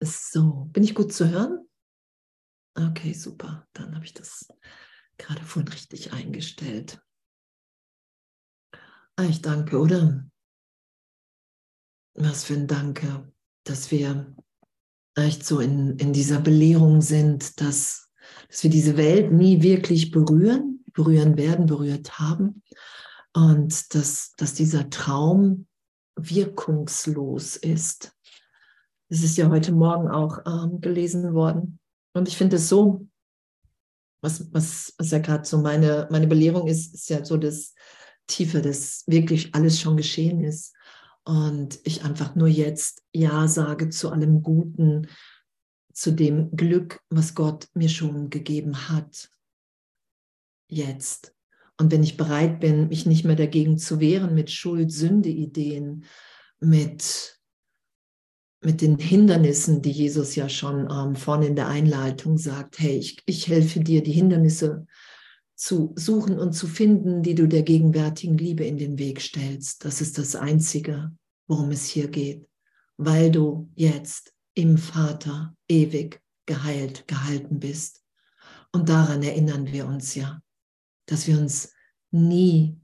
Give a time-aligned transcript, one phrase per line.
[0.00, 1.68] So, bin ich gut zu hören?
[2.74, 3.66] Okay, super.
[3.72, 4.48] Dann habe ich das
[5.16, 7.00] gerade vorhin richtig eingestellt.
[9.16, 10.24] Ah, ich danke, oder?
[12.14, 13.32] Was für ein Danke,
[13.64, 14.36] dass wir
[15.16, 18.10] echt so in, in dieser Belehrung sind, dass,
[18.48, 22.62] dass wir diese Welt nie wirklich berühren, berühren werden, berührt haben.
[23.32, 25.66] Und dass, dass dieser Traum
[26.16, 28.12] wirkungslos ist.
[29.08, 31.78] Es ist ja heute Morgen auch ähm, gelesen worden.
[32.12, 33.06] Und ich finde es so,
[34.20, 37.74] was, was, was ja gerade so meine, meine Belehrung ist, ist ja so das
[38.26, 40.74] Tiefe, dass wirklich alles schon geschehen ist.
[41.24, 45.08] Und ich einfach nur jetzt Ja sage zu allem Guten,
[45.92, 49.30] zu dem Glück, was Gott mir schon gegeben hat.
[50.70, 51.34] Jetzt.
[51.76, 56.04] Und wenn ich bereit bin, mich nicht mehr dagegen zu wehren mit Schuld, Sünde, Ideen,
[56.60, 57.37] mit,
[58.60, 63.22] mit den Hindernissen, die Jesus ja schon ähm, vorne in der Einleitung sagt, hey, ich,
[63.26, 64.86] ich helfe dir, die Hindernisse
[65.54, 69.84] zu suchen und zu finden, die du der gegenwärtigen Liebe in den Weg stellst.
[69.84, 71.12] Das ist das Einzige,
[71.46, 72.48] worum es hier geht,
[72.96, 78.02] weil du jetzt im Vater ewig geheilt, gehalten bist.
[78.72, 80.40] Und daran erinnern wir uns ja,
[81.06, 81.72] dass wir uns
[82.10, 82.76] nie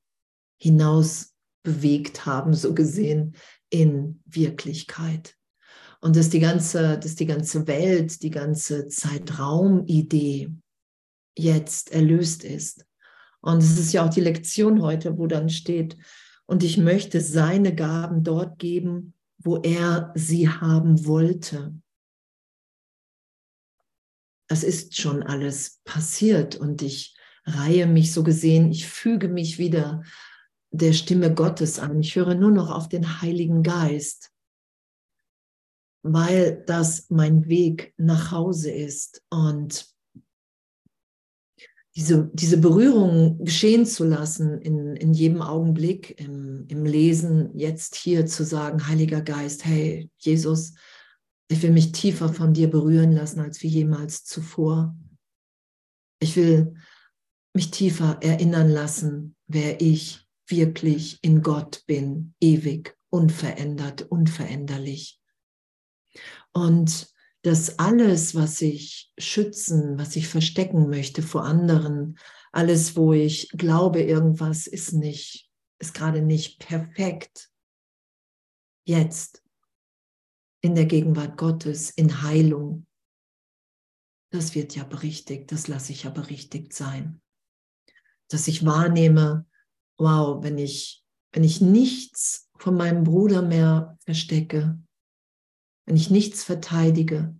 [0.58, 3.34] hinaus bewegt haben, so gesehen,
[3.70, 5.36] in Wirklichkeit.
[6.04, 10.52] Und dass die ganze, dass die ganze Welt, die ganze Zeitraumidee
[11.34, 12.84] jetzt erlöst ist.
[13.40, 15.96] Und es ist ja auch die Lektion heute, wo dann steht,
[16.44, 21.72] und ich möchte seine Gaben dort geben, wo er sie haben wollte.
[24.46, 27.16] Es ist schon alles passiert und ich
[27.46, 30.02] reihe mich so gesehen, ich füge mich wieder
[30.70, 31.98] der Stimme Gottes an.
[32.00, 34.33] Ich höre nur noch auf den Heiligen Geist,
[36.04, 39.86] weil das mein Weg nach Hause ist und
[41.96, 48.26] diese, diese Berührung geschehen zu lassen in, in jedem Augenblick, im, im Lesen, jetzt hier
[48.26, 50.74] zu sagen, Heiliger Geist, hey Jesus,
[51.48, 54.94] ich will mich tiefer von dir berühren lassen als wie jemals zuvor.
[56.20, 56.74] Ich will
[57.54, 65.20] mich tiefer erinnern lassen, wer ich wirklich in Gott bin, ewig, unverändert, unveränderlich.
[66.54, 72.18] Und dass alles, was ich schützen, was ich verstecken möchte vor anderen,
[72.52, 77.50] alles, wo ich glaube, irgendwas ist nicht, ist gerade nicht perfekt,
[78.86, 79.42] jetzt
[80.62, 82.86] in der Gegenwart Gottes, in Heilung,
[84.30, 87.20] das wird ja berichtigt, das lasse ich ja berichtigt sein.
[88.28, 89.46] Dass ich wahrnehme,
[89.98, 94.78] wow, wenn ich, wenn ich nichts von meinem Bruder mehr verstecke,
[95.86, 97.36] wenn ich nichts verteidige,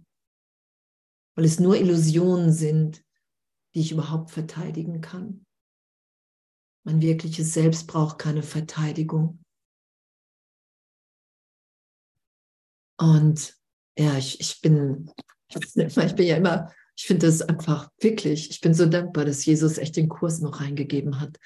[1.35, 3.05] weil es nur Illusionen sind,
[3.75, 5.45] die ich überhaupt verteidigen kann.
[6.85, 9.43] Mein wirkliches Selbst braucht keine Verteidigung.
[12.99, 13.57] Und
[13.99, 15.11] ja, ich, ich bin,
[15.51, 15.75] ich
[16.15, 19.97] bin ja immer, ich finde das einfach wirklich, ich bin so dankbar, dass Jesus echt
[19.97, 21.39] den Kurs noch reingegeben hat,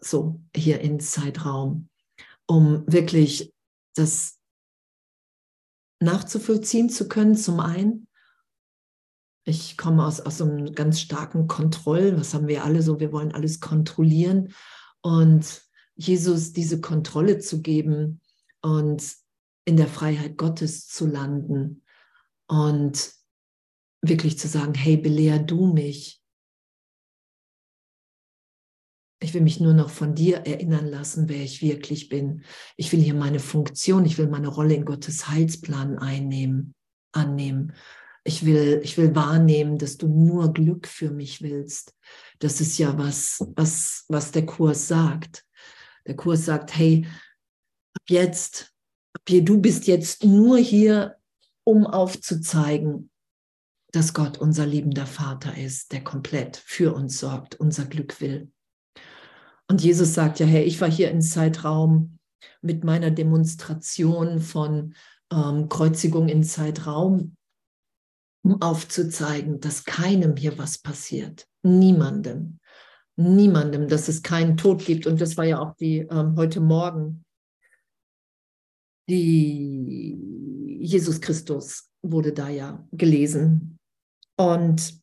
[0.00, 1.90] so hier in Zeitraum,
[2.46, 3.52] um wirklich
[3.94, 4.39] das
[6.00, 8.08] nachzuvollziehen zu können, zum einen.
[9.44, 13.32] Ich komme aus, aus einem ganz starken Kontroll, was haben wir alle so, wir wollen
[13.32, 14.52] alles kontrollieren.
[15.02, 15.62] Und
[15.94, 18.20] Jesus diese Kontrolle zu geben
[18.62, 19.14] und
[19.64, 21.82] in der Freiheit Gottes zu landen
[22.48, 23.12] und
[24.02, 26.19] wirklich zu sagen, hey, belehr du mich,
[29.22, 32.42] Ich will mich nur noch von dir erinnern lassen, wer ich wirklich bin.
[32.76, 36.74] Ich will hier meine Funktion, ich will meine Rolle in Gottes Heilsplan einnehmen,
[37.12, 37.74] annehmen.
[38.24, 41.94] Ich will, ich will wahrnehmen, dass du nur Glück für mich willst.
[42.38, 45.44] Das ist ja was, was, was der Kurs sagt.
[46.06, 47.06] Der Kurs sagt, hey,
[47.94, 48.72] ab jetzt,
[49.12, 51.16] ab hier, du bist jetzt nur hier,
[51.64, 53.10] um aufzuzeigen,
[53.92, 58.50] dass Gott unser liebender Vater ist, der komplett für uns sorgt, unser Glück will.
[59.70, 62.18] Und Jesus sagt ja, hey, ich war hier im Zeitraum
[62.60, 64.94] mit meiner Demonstration von
[65.32, 67.36] ähm, Kreuzigung in Zeitraum,
[68.42, 71.46] um aufzuzeigen, dass keinem hier was passiert.
[71.62, 72.58] Niemandem.
[73.14, 75.06] Niemandem, dass es keinen Tod gibt.
[75.06, 77.24] Und das war ja auch die ähm, heute Morgen.
[79.08, 80.18] Die
[80.80, 83.78] Jesus Christus wurde da ja gelesen.
[84.36, 85.00] Und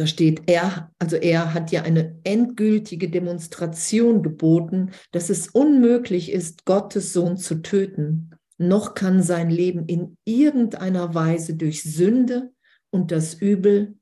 [0.00, 6.64] da steht, er, also er hat ja eine endgültige Demonstration geboten, dass es unmöglich ist,
[6.64, 8.30] Gottes Sohn zu töten.
[8.56, 12.52] noch kann sein Leben in irgendeiner Weise durch Sünde
[12.90, 13.96] und das Übel,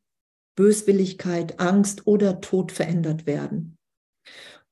[0.57, 3.79] Böswilligkeit, Angst oder Tod verändert werden.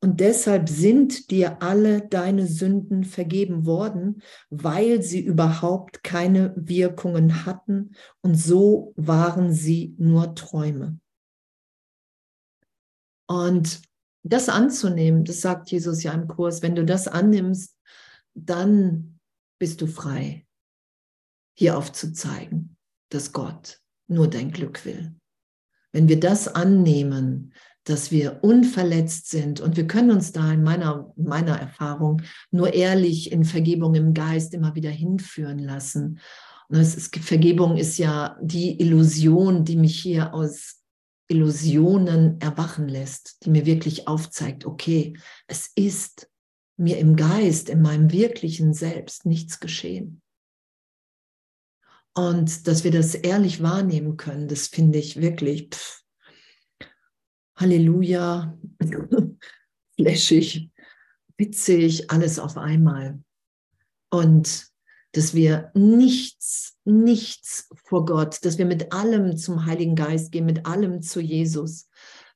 [0.02, 7.93] Und deshalb sind dir alle deine Sünden vergeben worden, weil sie überhaupt keine Wirkungen hatten
[8.23, 10.99] und so waren sie nur Träume.
[13.30, 13.82] Und
[14.24, 17.78] das anzunehmen, das sagt Jesus ja im Kurs, wenn du das annimmst,
[18.34, 19.20] dann
[19.60, 20.48] bist du frei,
[21.56, 22.76] hier aufzuzeigen,
[23.08, 23.78] dass Gott
[24.08, 25.14] nur dein Glück will.
[25.92, 27.54] Wenn wir das annehmen,
[27.84, 33.30] dass wir unverletzt sind und wir können uns da in meiner, meiner Erfahrung nur ehrlich
[33.30, 36.18] in Vergebung im Geist immer wieder hinführen lassen.
[36.68, 40.79] Und ist, Vergebung ist ja die Illusion, die mich hier aus
[41.30, 45.16] Illusionen erwachen lässt, die mir wirklich aufzeigt, okay,
[45.46, 46.28] es ist
[46.76, 50.22] mir im Geist, in meinem wirklichen Selbst nichts geschehen.
[52.14, 56.02] Und dass wir das ehrlich wahrnehmen können, das finde ich wirklich pff,
[57.54, 58.58] Halleluja,
[59.96, 60.70] flashig,
[61.36, 63.22] witzig, alles auf einmal.
[64.10, 64.69] Und
[65.12, 70.66] dass wir nichts, nichts vor Gott, dass wir mit allem zum Heiligen Geist gehen, mit
[70.66, 71.88] allem zu Jesus.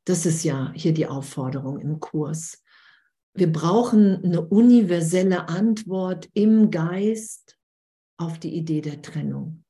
[0.05, 2.63] Das ist ja hier die Aufforderung im Kurs.
[3.33, 7.59] Wir brauchen eine universelle Antwort im Geist
[8.17, 9.65] auf die Idee der Trennung,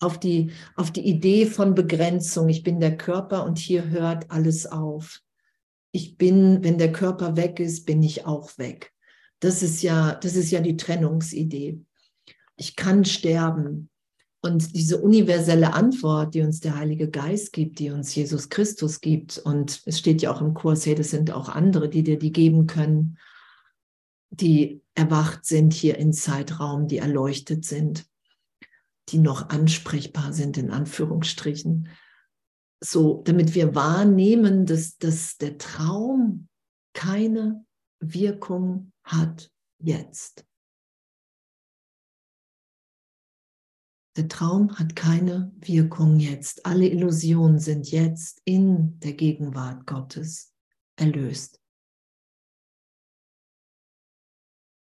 [0.00, 2.48] auf die, auf die Idee von Begrenzung.
[2.48, 5.20] Ich bin der Körper und hier hört alles auf.
[5.92, 8.92] Ich bin, wenn der Körper weg ist, bin ich auch weg.
[9.40, 11.84] Das ist ja, das ist ja die Trennungsidee
[12.56, 13.90] ich kann sterben.
[14.40, 19.38] Und diese universelle Antwort, die uns der Heilige Geist gibt, die uns Jesus Christus gibt,
[19.38, 22.32] und es steht ja auch im Kurs, hey, das sind auch andere, die dir die
[22.32, 23.18] geben können,
[24.30, 28.06] die erwacht sind hier im Zeitraum, die erleuchtet sind,
[29.08, 31.88] die noch ansprechbar sind, in Anführungsstrichen.
[32.82, 36.48] So, damit wir wahrnehmen, dass, dass der Traum
[36.92, 37.64] keine
[38.00, 40.44] Wirkung hat jetzt.
[44.16, 46.66] Der Traum hat keine Wirkung jetzt.
[46.66, 50.52] Alle Illusionen sind jetzt in der Gegenwart Gottes
[50.96, 51.60] erlöst.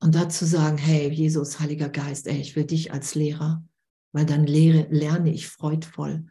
[0.02, 3.64] Und dazu sagen, hey, Jesus, Heiliger Geist, ey, ich will dich als Lehrer,
[4.12, 6.28] weil dann lehre, lerne ich freudvoll.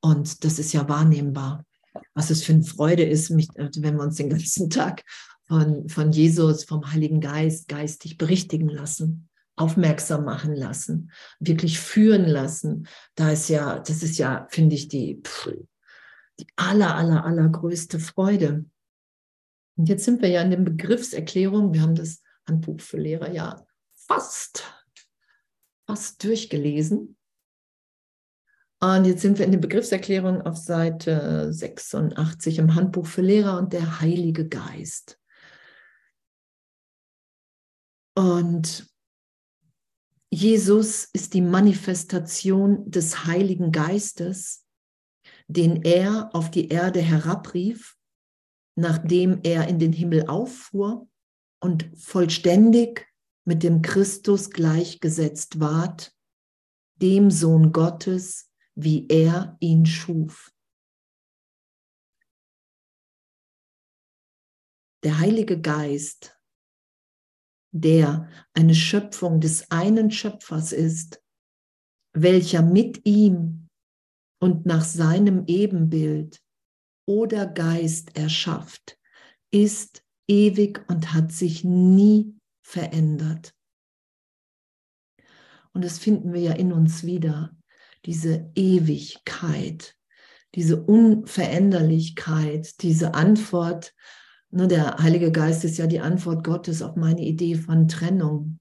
[0.00, 1.64] Und das ist ja wahrnehmbar,
[2.12, 5.04] was es für eine Freude ist, mich, wenn wir uns den ganzen Tag
[5.44, 11.10] von, von Jesus, vom Heiligen Geist geistig berichtigen lassen aufmerksam machen lassen,
[11.40, 12.86] wirklich führen lassen.
[13.14, 15.22] Da ist ja, das ist ja, finde ich, die,
[16.38, 18.66] die aller, aller, allergrößte Freude.
[19.76, 21.72] Und jetzt sind wir ja in den Begriffserklärungen.
[21.72, 24.64] Wir haben das Handbuch für Lehrer ja fast,
[25.86, 27.16] fast durchgelesen.
[28.80, 33.72] Und jetzt sind wir in den Begriffserklärungen auf Seite 86 im Handbuch für Lehrer und
[33.72, 35.18] der Heilige Geist.
[38.14, 38.86] Und
[40.30, 44.66] Jesus ist die Manifestation des Heiligen Geistes,
[45.48, 47.96] den er auf die Erde herabrief,
[48.74, 51.08] nachdem er in den Himmel auffuhr
[51.60, 53.06] und vollständig
[53.44, 56.12] mit dem Christus gleichgesetzt ward,
[56.96, 60.52] dem Sohn Gottes, wie er ihn schuf.
[65.04, 66.35] Der Heilige Geist
[67.80, 71.22] der eine Schöpfung des einen Schöpfers ist,
[72.12, 73.68] welcher mit ihm
[74.40, 76.42] und nach seinem Ebenbild
[77.06, 78.98] oder Geist erschafft,
[79.50, 83.54] ist ewig und hat sich nie verändert.
[85.72, 87.54] Und das finden wir ja in uns wieder,
[88.06, 89.94] diese Ewigkeit,
[90.54, 93.94] diese Unveränderlichkeit, diese Antwort
[94.50, 98.58] Ne, der Heilige Geist ist ja die Antwort Gottes auf meine Idee von Trennung.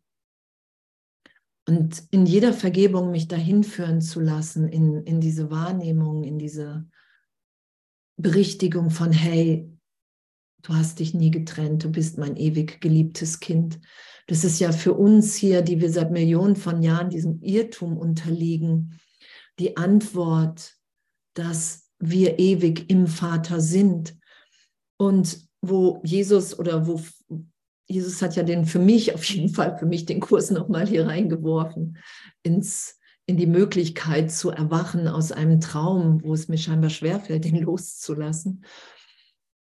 [1.68, 6.88] Und in jeder Vergebung mich dahin führen zu lassen, in, in diese Wahrnehmung, in diese
[8.18, 9.72] Berichtigung von, hey,
[10.62, 13.80] du hast dich nie getrennt, du bist mein ewig geliebtes Kind.
[14.28, 19.00] Das ist ja für uns hier, die wir seit Millionen von Jahren diesem Irrtum unterliegen,
[19.60, 20.76] die Antwort,
[21.34, 24.18] dass wir ewig im Vater sind.
[24.98, 27.02] Und wo Jesus oder wo
[27.88, 31.06] Jesus hat ja den für mich, auf jeden Fall für mich den Kurs nochmal hier
[31.08, 31.98] reingeworfen,
[32.44, 37.58] ins, in die Möglichkeit zu erwachen aus einem Traum, wo es mir scheinbar schwerfällt, den
[37.62, 38.66] loszulassen.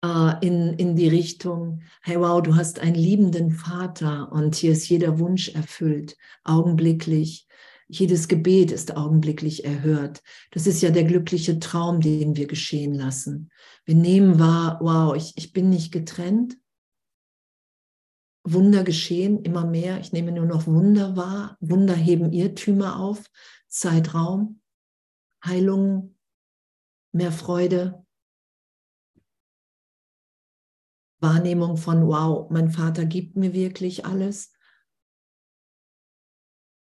[0.03, 4.89] äh, in, in die Richtung, hey wow, du hast einen liebenden Vater und hier ist
[4.89, 7.47] jeder Wunsch erfüllt, augenblicklich.
[7.93, 10.23] Jedes Gebet ist augenblicklich erhört.
[10.51, 13.51] Das ist ja der glückliche Traum, den wir geschehen lassen.
[13.83, 16.57] Wir nehmen wahr, wow, ich, ich bin nicht getrennt.
[18.43, 19.99] Wunder geschehen immer mehr.
[19.99, 21.57] Ich nehme nur noch Wunder wahr.
[21.59, 23.29] Wunder heben Irrtümer auf.
[23.67, 24.61] Zeitraum,
[25.45, 26.15] Heilung,
[27.11, 28.05] mehr Freude,
[31.19, 34.50] Wahrnehmung von, wow, mein Vater gibt mir wirklich alles.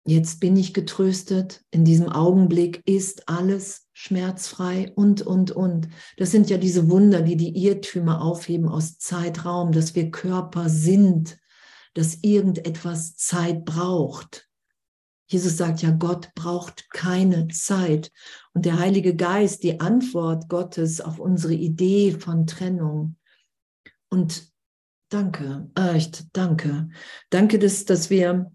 [0.04, 5.90] Jetzt bin ich getröstet, in diesem Augenblick ist alles schmerzfrei und, und, und.
[6.18, 11.38] Das sind ja diese Wunder, die die Irrtümer aufheben aus Zeitraum, dass wir Körper sind,
[11.94, 14.48] dass irgendetwas Zeit braucht.
[15.28, 18.12] Jesus sagt ja, Gott braucht keine Zeit.
[18.54, 23.18] Und der Heilige Geist, die Antwort Gottes auf unsere Idee von Trennung,
[24.12, 24.52] und
[25.10, 26.90] danke, echt, danke.
[27.30, 28.52] Danke, dass, dass wir,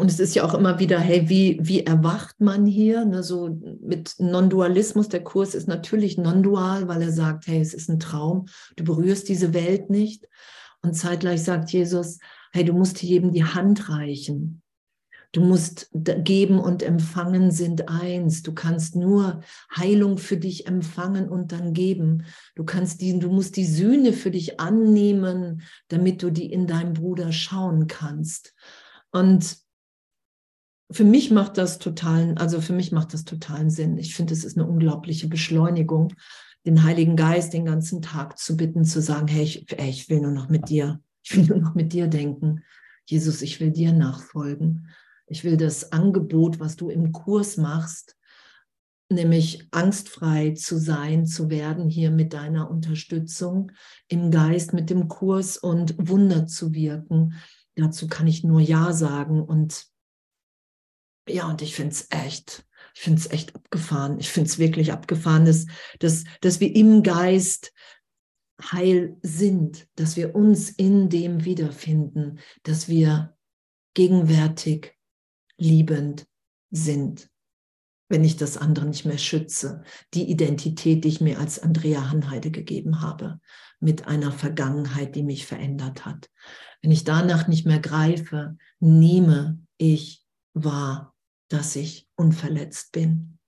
[0.00, 3.04] und es ist ja auch immer wieder, hey, wie, wie erwacht man hier?
[3.04, 7.90] Ne, so mit Non-Dualismus, der Kurs ist natürlich non-dual, weil er sagt, hey, es ist
[7.90, 10.26] ein Traum, du berührst diese Welt nicht.
[10.82, 12.18] Und zeitgleich sagt Jesus,
[12.52, 14.62] hey, du musst jedem die Hand reichen.
[15.32, 18.42] Du musst geben und empfangen sind eins.
[18.42, 19.42] Du kannst nur
[19.76, 22.24] Heilung für dich empfangen und dann geben.
[22.56, 26.94] Du kannst die, du musst die Sühne für dich annehmen, damit du die in deinem
[26.94, 28.54] Bruder schauen kannst.
[29.12, 29.58] Und
[30.90, 33.96] für mich macht das totalen, also für mich macht das totalen Sinn.
[33.98, 36.14] Ich finde, es ist eine unglaubliche Beschleunigung,
[36.66, 40.20] den Heiligen Geist den ganzen Tag zu bitten, zu sagen, hey, ich, hey, ich will
[40.20, 42.64] nur noch mit dir, ich will nur noch mit dir denken.
[43.06, 44.88] Jesus, ich will dir nachfolgen.
[45.26, 48.16] Ich will das Angebot, was du im Kurs machst,
[49.08, 53.70] nämlich angstfrei zu sein, zu werden hier mit deiner Unterstützung
[54.08, 57.34] im Geist, mit dem Kurs und Wunder zu wirken.
[57.76, 59.89] Dazu kann ich nur Ja sagen und
[61.32, 64.18] ja, und ich finde es echt, ich finde es echt abgefahren.
[64.18, 65.66] Ich finde es wirklich abgefahren, dass,
[65.98, 67.72] dass, dass wir im Geist
[68.60, 73.36] heil sind, dass wir uns in dem wiederfinden, dass wir
[73.94, 74.96] gegenwärtig
[75.56, 76.26] liebend
[76.70, 77.30] sind,
[78.08, 79.82] wenn ich das andere nicht mehr schütze.
[80.14, 83.40] Die Identität, die ich mir als Andrea Hanheide gegeben habe,
[83.78, 86.30] mit einer Vergangenheit, die mich verändert hat.
[86.82, 91.09] Wenn ich danach nicht mehr greife, nehme ich wahr,
[91.50, 93.38] dass ich unverletzt bin.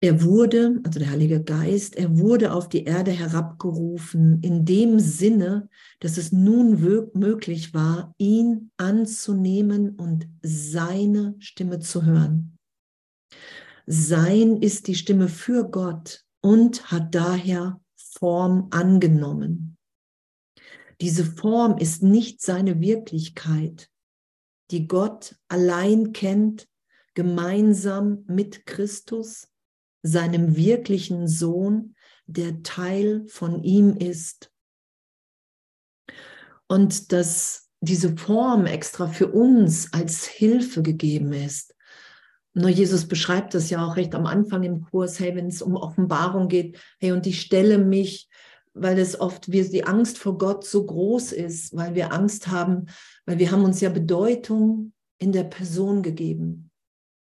[0.00, 5.68] Er wurde, also der Heilige Geist, er wurde auf die Erde herabgerufen in dem Sinne,
[5.98, 6.80] dass es nun
[7.14, 12.56] möglich war, ihn anzunehmen und seine Stimme zu hören.
[13.86, 19.76] Sein ist die Stimme für Gott und hat daher Form angenommen.
[21.00, 23.90] Diese Form ist nicht seine Wirklichkeit,
[24.70, 26.68] die Gott allein kennt,
[27.14, 29.48] gemeinsam mit Christus
[30.02, 31.94] seinem wirklichen Sohn,
[32.26, 34.52] der Teil von ihm ist.
[36.68, 41.74] Und dass diese Form extra für uns als Hilfe gegeben ist.
[42.54, 45.76] Nur Jesus beschreibt das ja auch recht am Anfang im Kurs, hey, wenn es um
[45.76, 48.27] Offenbarung geht, hey, und ich stelle mich,
[48.80, 52.86] weil es oft, wie die Angst vor Gott so groß ist, weil wir Angst haben,
[53.26, 56.70] weil wir haben uns ja Bedeutung in der Person gegeben.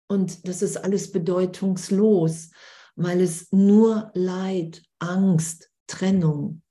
[0.08, 2.52] Und das ist alles bedeutungslos,
[2.96, 6.62] weil es nur Leid, Angst, Trennung,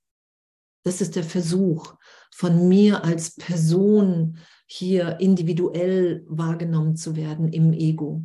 [0.89, 1.97] das ist der Versuch
[2.33, 8.25] von mir als Person hier individuell wahrgenommen zu werden im Ego.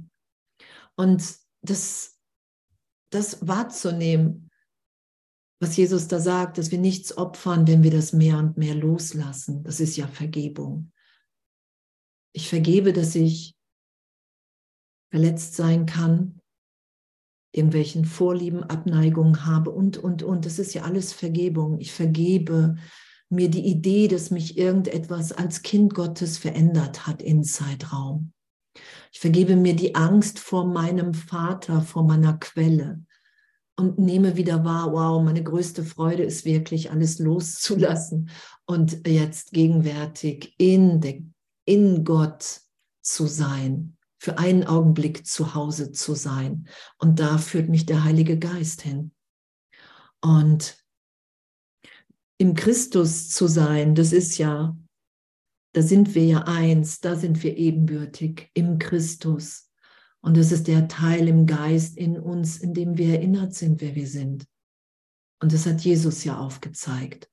[0.96, 1.24] Und
[1.62, 2.18] das,
[3.10, 4.50] das wahrzunehmen,
[5.60, 9.64] was Jesus da sagt, dass wir nichts opfern, wenn wir das mehr und mehr loslassen,
[9.64, 10.92] das ist ja Vergebung.
[12.34, 13.56] Ich vergebe, dass ich
[15.12, 16.40] verletzt sein kann,
[17.54, 20.46] irgendwelchen Vorlieben, Abneigungen habe und, und, und.
[20.46, 21.80] Das ist ja alles Vergebung.
[21.80, 22.76] Ich vergebe
[23.30, 28.34] mir die Idee, dass mich irgendetwas als Kind Gottes verändert hat in Zeitraum.
[29.12, 33.06] Ich vergebe mir die Angst vor meinem Vater, vor meiner Quelle
[33.76, 38.30] und nehme wieder wahr, wow, meine größte Freude ist wirklich alles loszulassen
[38.66, 41.22] und jetzt gegenwärtig in, der,
[41.66, 42.62] in Gott
[43.02, 46.70] zu sein für einen Augenblick zu Hause zu sein.
[46.98, 49.12] Und da führt mich der Heilige Geist hin.
[50.22, 50.78] Und
[52.38, 54.78] im Christus zu sein, das ist ja,
[55.74, 59.70] da sind wir ja eins, da sind wir ebenbürtig im Christus.
[60.24, 63.94] Und das ist der Teil im Geist in uns, in dem wir erinnert sind, wer
[63.94, 64.46] wir sind.
[65.42, 67.30] Und das hat Jesus ja aufgezeigt.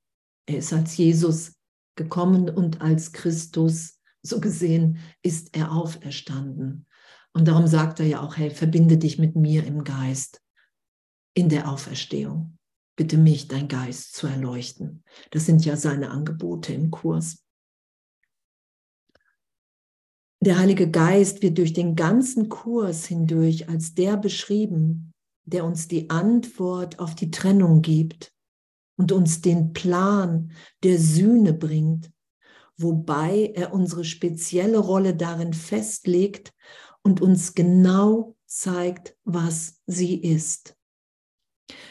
[0.46, 1.54] Er ist als Jesus
[1.94, 6.86] gekommen und als Christus, so gesehen, ist er auferstanden.
[7.32, 10.42] Und darum sagt er ja auch, hey, verbinde dich mit mir im Geist
[11.32, 12.58] in der Auferstehung.
[12.96, 15.04] Bitte mich, dein Geist, zu erleuchten.
[15.30, 17.44] Das sind ja seine Angebote im Kurs.
[20.42, 25.12] Der Heilige Geist wird durch den ganzen Kurs hindurch als der beschrieben,
[25.44, 28.32] der uns die Antwort auf die Trennung gibt
[28.96, 32.10] und uns den Plan der Sühne bringt,
[32.78, 36.54] wobei er unsere spezielle Rolle darin festlegt
[37.02, 40.74] und uns genau zeigt, was sie ist.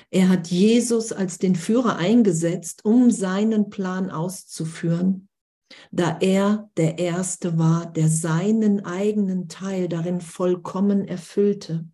[0.09, 5.28] Er hat Jesus als den Führer eingesetzt, um seinen Plan auszuführen
[5.91, 11.85] da er der Erste war, der seinen eigenen Teil darin vollkommen erfüllte.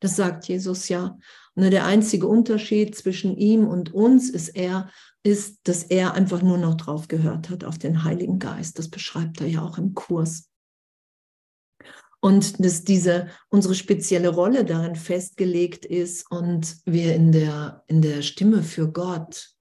[0.00, 1.18] Das sagt Jesus ja.
[1.54, 4.90] Und der einzige Unterschied zwischen ihm und uns ist er,
[5.22, 8.78] ist, dass er einfach nur noch drauf gehört hat auf den Heiligen Geist.
[8.78, 10.50] Das beschreibt er ja auch im Kurs.
[12.20, 18.22] Und dass diese unsere spezielle Rolle darin festgelegt ist und wir in der in der
[18.22, 19.54] Stimme für Gott,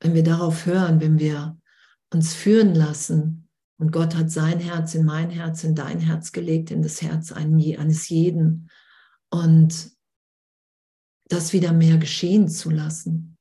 [0.00, 1.59] wenn wir darauf hören, wenn wir
[2.12, 3.48] uns führen lassen.
[3.78, 7.32] Und Gott hat sein Herz in mein Herz, in dein Herz gelegt, in das Herz
[7.32, 8.70] eines jeden.
[9.30, 9.96] Und
[11.28, 13.38] das wieder mehr geschehen zu lassen.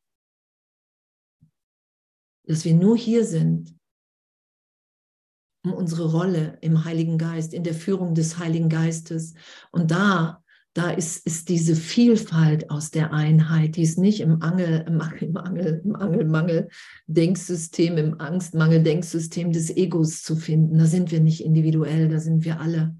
[2.45, 3.75] Dass wir nur hier sind,
[5.65, 9.33] um unsere Rolle im Heiligen Geist, in der Führung des Heiligen Geistes.
[9.71, 14.85] Und da da ist, ist diese Vielfalt aus der Einheit, die ist nicht im Angel,
[14.87, 16.69] im Angel, im Angel, im Angel
[17.07, 20.77] Denksystem, im Angstmangel-Denksystem des Egos zu finden.
[20.77, 22.95] Da sind wir nicht individuell, da sind wir alle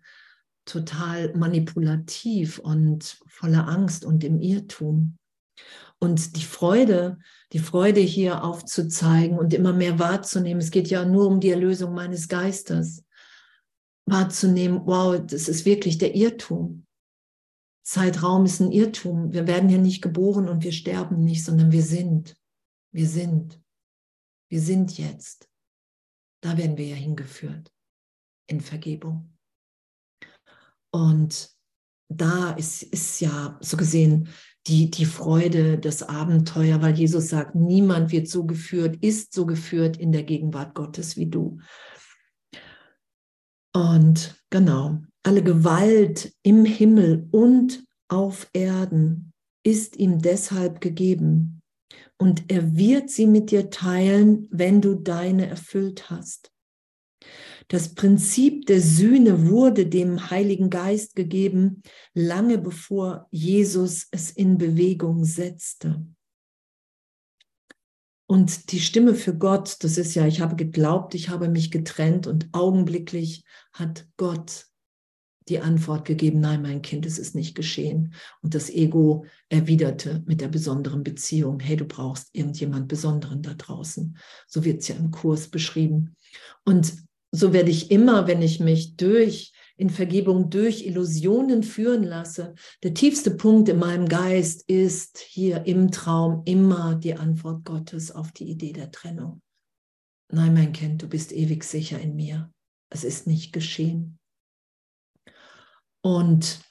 [0.66, 5.18] total manipulativ und voller Angst und im Irrtum.
[6.00, 7.18] Und die Freude,
[7.52, 11.94] die Freude hier aufzuzeigen und immer mehr wahrzunehmen, es geht ja nur um die Erlösung
[11.94, 13.04] meines Geistes,
[14.06, 16.86] wahrzunehmen, wow, das ist wirklich der Irrtum.
[17.84, 19.34] Zeitraum ist ein Irrtum.
[19.34, 22.36] Wir werden hier nicht geboren und wir sterben nicht, sondern wir sind.
[22.92, 23.62] Wir sind.
[24.50, 25.50] Wir sind jetzt.
[26.42, 27.72] Da werden wir ja hingeführt
[28.48, 29.38] in Vergebung.
[30.92, 31.52] Und
[32.12, 34.30] da ist, ist ja so gesehen
[34.68, 39.98] die, die Freude, das Abenteuer, weil Jesus sagt, niemand wird so geführt, ist so geführt
[39.98, 41.60] in der Gegenwart Gottes wie du.
[43.74, 51.62] Und genau, alle Gewalt im Himmel und auf Erden ist ihm deshalb gegeben.
[52.18, 56.52] Und er wird sie mit dir teilen, wenn du deine erfüllt hast.
[57.68, 65.24] Das Prinzip der Sühne wurde dem Heiligen Geist gegeben, lange bevor Jesus es in Bewegung
[65.24, 66.04] setzte.
[68.28, 72.28] Und die Stimme für Gott, das ist ja, ich habe geglaubt, ich habe mich getrennt
[72.28, 74.69] und augenblicklich hat Gott
[75.50, 78.14] die Antwort gegeben, nein, mein Kind, es ist nicht geschehen.
[78.42, 84.18] Und das Ego erwiderte mit der besonderen Beziehung, hey, du brauchst irgendjemand Besonderen da draußen.
[84.48, 86.16] So wird es ja im Kurs beschrieben.
[86.66, 86.94] Und
[87.32, 92.54] so werde ich immer, wenn ich mich durch in Vergebung durch Illusionen führen lasse.
[92.84, 98.34] Der tiefste Punkt in meinem Geist ist hier im Traum immer die Antwort Gottes auf
[98.34, 99.42] die Idee der Trennung.
[100.32, 102.52] Nein, mein Kind, du bist ewig sicher in mir.
[102.90, 104.19] Es ist nicht geschehen.
[106.02, 106.62] Und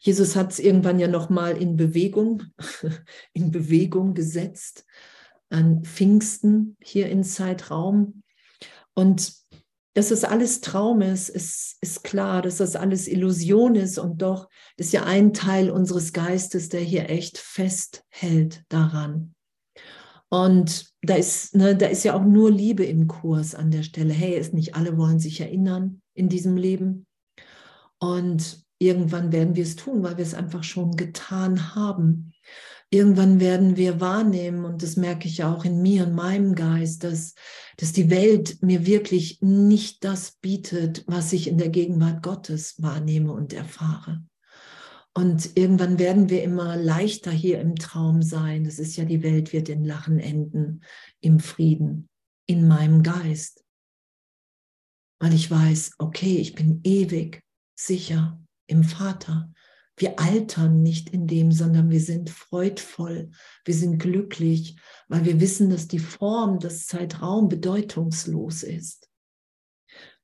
[0.00, 2.42] Jesus hat es irgendwann ja nochmal in Bewegung,
[3.32, 4.84] in Bewegung gesetzt,
[5.50, 8.22] an Pfingsten hier im Zeitraum.
[8.94, 9.32] Und
[9.94, 14.48] dass das alles Traum ist, ist, ist klar, dass das alles Illusion ist und doch
[14.76, 19.34] ist ja ein Teil unseres Geistes, der hier echt festhält daran.
[20.30, 24.14] Und da ist, ne, da ist ja auch nur Liebe im Kurs an der Stelle.
[24.14, 27.06] Hey, es nicht alle wollen sich erinnern in diesem Leben.
[28.02, 32.32] Und irgendwann werden wir es tun, weil wir es einfach schon getan haben.
[32.90, 37.34] Irgendwann werden wir wahrnehmen, und das merke ich auch in mir und meinem Geist, dass,
[37.76, 43.32] dass die Welt mir wirklich nicht das bietet, was ich in der Gegenwart Gottes wahrnehme
[43.32, 44.20] und erfahre.
[45.14, 48.64] Und irgendwann werden wir immer leichter hier im Traum sein.
[48.64, 50.82] Das ist ja, die Welt wird in Lachen enden,
[51.20, 52.08] im Frieden,
[52.46, 53.64] in meinem Geist.
[55.20, 57.44] Weil ich weiß, okay, ich bin ewig
[57.86, 59.52] sicher im Vater.
[59.96, 63.30] Wir altern nicht in dem, sondern wir sind freudvoll,
[63.64, 69.10] wir sind glücklich, weil wir wissen, dass die Form, das Zeitraum bedeutungslos ist.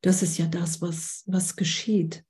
[0.01, 2.25] Das ist ja das, was, was geschieht.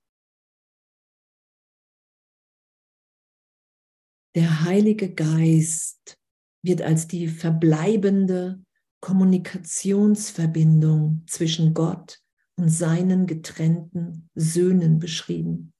[4.34, 6.18] Der Heilige Geist
[6.62, 8.64] wird als die verbleibende
[9.00, 12.20] Kommunikationsverbindung zwischen Gott
[12.58, 15.72] und seinen getrennten Söhnen beschrieben.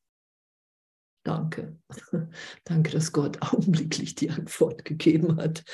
[1.25, 1.77] Danke.
[2.65, 5.65] Danke, dass Gott augenblicklich die Antwort gegeben hat.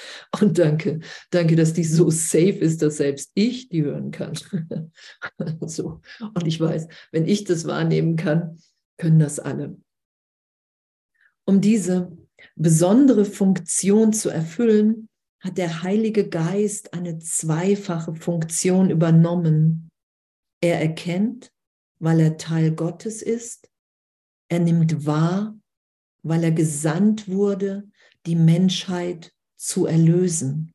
[0.41, 4.35] Und danke, danke, dass die so safe ist, dass selbst ich die hören kann.
[5.61, 6.01] so.
[6.21, 8.59] Und ich weiß, wenn ich das wahrnehmen kann,
[8.97, 9.77] können das alle.
[11.45, 12.17] Um diese
[12.57, 15.09] besondere Funktion zu erfüllen,
[15.41, 19.84] hat der Heilige Geist eine zweifache Funktion übernommen.
[20.65, 21.53] Er erkennt,
[21.99, 23.71] weil er Teil Gottes ist.
[24.49, 25.61] Er nimmt wahr,
[26.23, 27.87] weil er gesandt wurde,
[28.25, 30.73] die Menschheit zu erlösen.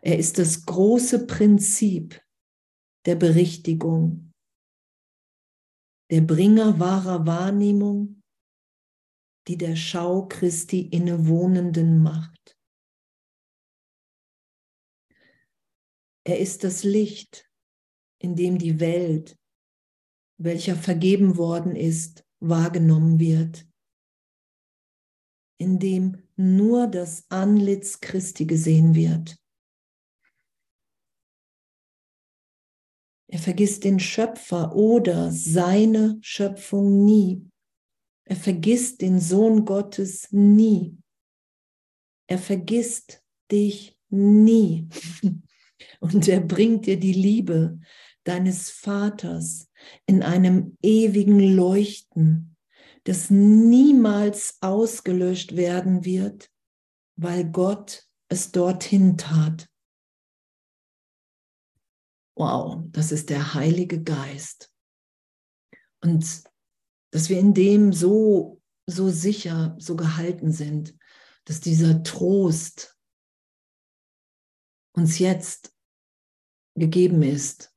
[0.00, 2.24] Er ist das große Prinzip
[3.04, 4.32] der Berichtigung,
[6.12, 8.22] der Bringer wahrer Wahrnehmung,
[9.48, 12.56] die der Schau Christi innewohnenden macht.
[16.24, 17.51] Er ist das Licht,
[18.22, 19.36] in dem die Welt,
[20.38, 23.66] welcher vergeben worden ist, wahrgenommen wird,
[25.58, 29.36] in dem nur das Antlitz Christi gesehen wird.
[33.28, 37.48] Er vergisst den Schöpfer oder seine Schöpfung nie.
[38.24, 40.96] Er vergisst den Sohn Gottes nie.
[42.28, 44.88] Er vergisst dich nie.
[46.00, 47.80] Und er bringt dir die Liebe
[48.24, 49.68] deines Vaters
[50.06, 52.56] in einem ewigen Leuchten,
[53.04, 56.50] das niemals ausgelöscht werden wird,
[57.16, 59.68] weil Gott es dorthin tat.
[62.36, 64.72] Wow, das ist der Heilige Geist.
[66.00, 66.44] Und
[67.10, 70.96] dass wir in dem so, so sicher, so gehalten sind,
[71.44, 72.96] dass dieser Trost
[74.94, 75.74] uns jetzt
[76.74, 77.71] gegeben ist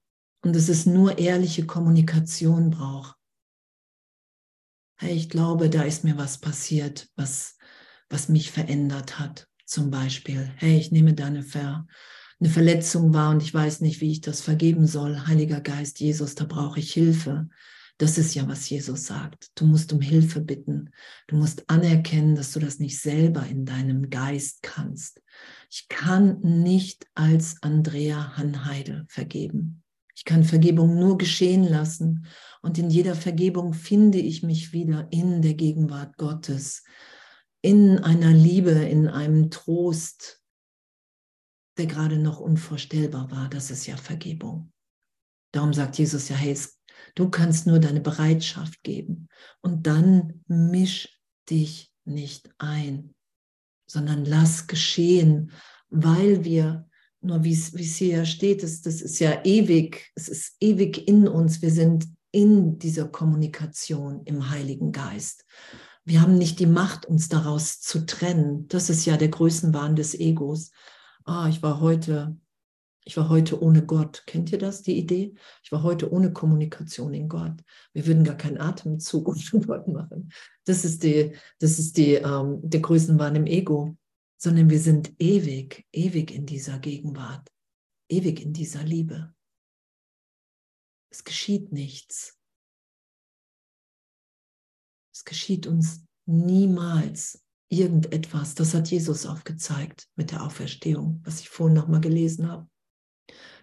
[0.46, 3.16] und dass es nur ehrliche Kommunikation braucht.
[4.98, 7.58] Hey, ich glaube, da ist mir was passiert, was,
[8.10, 9.48] was mich verändert hat.
[9.66, 11.88] Zum Beispiel, hey, ich nehme da eine, Ver,
[12.40, 15.26] eine Verletzung wahr und ich weiß nicht, wie ich das vergeben soll.
[15.26, 17.50] Heiliger Geist, Jesus, da brauche ich Hilfe.
[17.98, 19.50] Das ist ja, was Jesus sagt.
[19.56, 20.92] Du musst um Hilfe bitten.
[21.26, 25.24] Du musst anerkennen, dass du das nicht selber in deinem Geist kannst.
[25.72, 29.82] Ich kann nicht als Andrea Hanheide vergeben.
[30.16, 32.26] Ich kann Vergebung nur geschehen lassen.
[32.62, 36.84] Und in jeder Vergebung finde ich mich wieder in der Gegenwart Gottes,
[37.62, 40.42] in einer Liebe, in einem Trost,
[41.78, 43.50] der gerade noch unvorstellbar war.
[43.50, 44.72] Das ist ja Vergebung.
[45.52, 46.56] Darum sagt Jesus ja, hey,
[47.16, 49.30] Du kannst nur deine Bereitschaft geben.
[49.62, 53.14] Und dann misch dich nicht ein,
[53.88, 55.52] sondern lass geschehen,
[55.90, 56.90] weil wir,
[57.26, 61.62] nur wie es hier steht, das, das ist ja ewig, es ist ewig in uns.
[61.62, 65.46] Wir sind in dieser Kommunikation im Heiligen Geist.
[66.04, 68.68] Wir haben nicht die Macht, uns daraus zu trennen.
[68.68, 70.72] Das ist ja der Größenwahn des Egos.
[71.24, 72.38] Ah, ich war heute
[73.08, 74.24] ich war heute ohne Gott.
[74.26, 75.36] Kennt ihr das, die Idee?
[75.64, 77.54] Ich war heute ohne Kommunikation in Gott.
[77.94, 80.32] Wir würden gar keinen Atemzug unter Gott machen.
[80.66, 83.96] Das ist, die, das ist die, ähm, der Größenwahn im Ego.
[84.46, 87.52] Sondern wir sind ewig, ewig in dieser Gegenwart.
[88.08, 89.34] Ewig in dieser Liebe.
[91.10, 92.38] Es geschieht nichts.
[95.12, 98.54] Es geschieht uns niemals irgendetwas.
[98.54, 102.70] Das hat Jesus aufgezeigt mit der Auferstehung, was ich vorhin nochmal gelesen habe.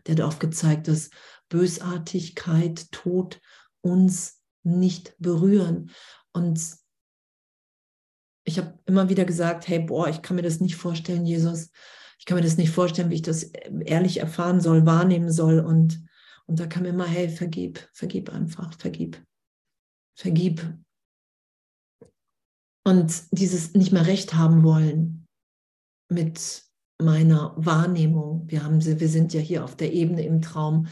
[0.05, 1.11] Der hat aufgezeigt, dass
[1.49, 3.41] Bösartigkeit, Tod
[3.83, 5.93] uns nicht berühren.
[6.33, 6.59] Und
[8.45, 11.71] ich habe immer wieder gesagt, hey, boah, ich kann mir das nicht vorstellen, Jesus.
[12.19, 13.45] Ich kann mir das nicht vorstellen, wie ich das
[13.85, 15.61] ehrlich erfahren soll, wahrnehmen soll.
[15.61, 16.05] Und,
[16.47, 19.23] und da kam immer, hey, vergib, vergib einfach, vergib,
[20.15, 20.63] vergib.
[22.85, 25.27] Und dieses nicht mehr recht haben wollen
[26.09, 26.65] mit
[27.01, 28.45] meiner Wahrnehmung.
[28.49, 30.87] Wir, haben, wir sind ja hier auf der Ebene im Traum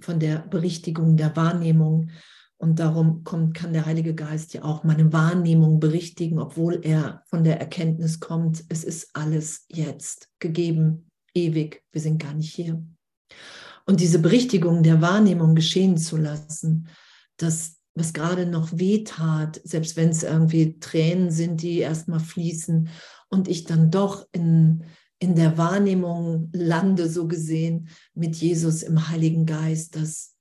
[0.00, 2.10] von der Berichtigung der Wahrnehmung.
[2.56, 7.44] Und darum kommt, kann der Heilige Geist ja auch meine Wahrnehmung berichtigen, obwohl er von
[7.44, 12.82] der Erkenntnis kommt, es ist alles jetzt gegeben, ewig, wir sind gar nicht hier.
[13.86, 16.88] Und diese Berichtigung der Wahrnehmung geschehen zu lassen,
[17.36, 22.88] das, was gerade noch wehtat, selbst wenn es irgendwie Tränen sind, die erstmal fließen
[23.28, 24.84] und ich dann doch in,
[25.18, 30.33] in der Wahrnehmung lande, so gesehen, mit Jesus im Heiligen Geist, dass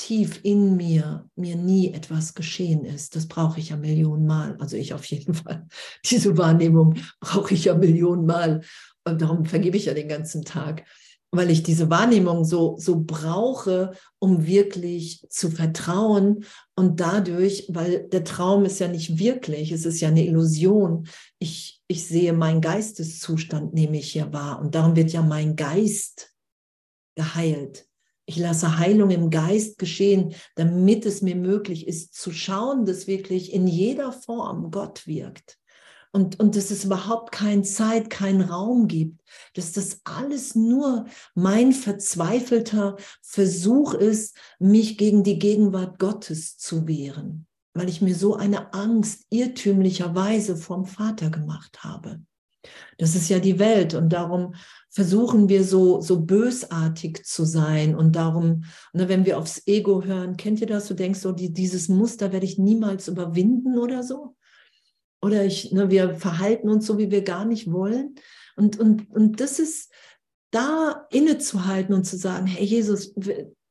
[0.00, 3.16] tief in mir mir nie etwas geschehen ist.
[3.16, 4.56] Das brauche ich ja Millionenmal.
[4.58, 5.66] Also ich auf jeden Fall.
[6.06, 8.62] Diese Wahrnehmung brauche ich ja Millionenmal.
[9.04, 10.84] Und darum vergebe ich ja den ganzen Tag,
[11.32, 16.44] weil ich diese Wahrnehmung so, so brauche, um wirklich zu vertrauen.
[16.74, 21.08] Und dadurch, weil der Traum ist ja nicht wirklich, es ist ja eine Illusion.
[21.38, 24.60] Ich, ich sehe meinen Geisteszustand, nehme ich hier wahr.
[24.60, 26.34] Und darum wird ja mein Geist
[27.16, 27.89] geheilt.
[28.30, 33.52] Ich lasse Heilung im Geist geschehen, damit es mir möglich ist zu schauen, dass wirklich
[33.52, 35.58] in jeder Form Gott wirkt.
[36.12, 39.20] Und, und dass es überhaupt keine Zeit, keinen Raum gibt,
[39.54, 47.48] dass das alles nur mein verzweifelter Versuch ist, mich gegen die Gegenwart Gottes zu wehren,
[47.74, 52.20] weil ich mir so eine Angst irrtümlicherweise vom Vater gemacht habe.
[52.98, 54.54] Das ist ja die Welt und darum
[54.90, 60.36] versuchen wir so, so bösartig zu sein und darum, ne, wenn wir aufs Ego hören,
[60.36, 60.88] kennt ihr das?
[60.88, 64.36] Du denkst so, die, dieses Muster werde ich niemals überwinden oder so.
[65.22, 68.16] Oder ich, ne, wir verhalten uns so, wie wir gar nicht wollen.
[68.56, 69.92] Und, und, und das ist
[70.50, 73.14] da innezuhalten und zu sagen, hey Jesus,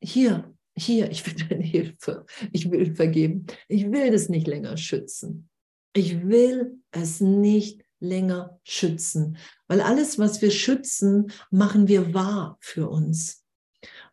[0.01, 5.49] hier, hier, ich will deine Hilfe, ich will vergeben, ich will das nicht länger schützen.
[5.93, 9.37] Ich will es nicht länger schützen.
[9.67, 13.43] Weil alles, was wir schützen, machen wir wahr für uns.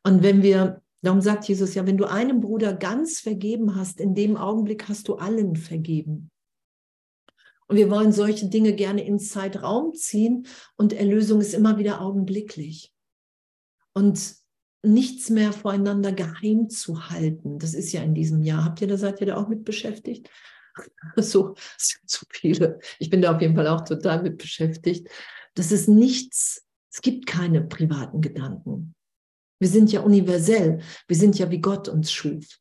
[0.02, 4.14] Und wenn wir, darum sagt Jesus ja, wenn du einem Bruder ganz vergeben hast, in
[4.14, 6.30] dem Augenblick hast du allen vergeben.
[7.68, 10.46] Und wir wollen solche Dinge gerne ins Zeitraum ziehen
[10.76, 12.92] und Erlösung ist immer wieder augenblicklich.
[13.92, 14.36] Und
[14.82, 17.58] nichts mehr voreinander geheim zu halten.
[17.58, 18.64] Das ist ja in diesem Jahr.
[18.64, 20.30] Habt ihr da, seid ihr da auch mit beschäftigt?
[21.16, 22.80] so sind zu viele.
[22.98, 25.08] Ich bin da auf jeden Fall auch total mit beschäftigt.
[25.54, 28.94] Das ist nichts, es gibt keine privaten Gedanken.
[29.58, 30.80] Wir sind ja universell.
[31.08, 32.58] Wir sind ja wie Gott uns schuf.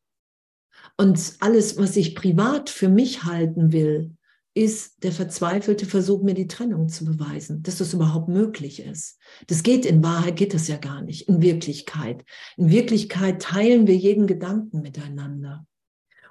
[0.98, 4.16] Und alles, was ich privat für mich halten will,
[4.54, 9.20] ist der verzweifelte Versuch, mir die Trennung zu beweisen, dass das überhaupt möglich ist.
[9.48, 12.24] Das geht in Wahrheit, geht das ja gar nicht, in Wirklichkeit.
[12.56, 15.68] In Wirklichkeit teilen wir jeden Gedanken miteinander.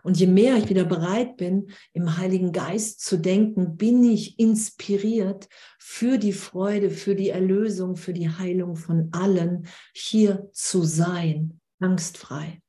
[0.05, 5.49] Und je mehr ich wieder bereit bin, im Heiligen Geist zu denken, bin ich inspiriert
[5.79, 12.61] für die Freude, für die Erlösung, für die Heilung von allen, hier zu sein, angstfrei.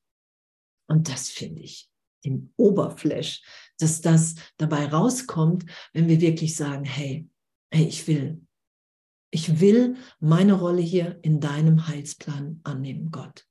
[0.88, 1.90] Und das finde ich
[2.24, 3.44] den Oberflash,
[3.80, 7.28] dass das dabei rauskommt, wenn wir wirklich sagen, hey,
[7.70, 8.46] hey, ich will,
[9.30, 13.46] ich will meine Rolle hier in deinem Heilsplan annehmen, Gott.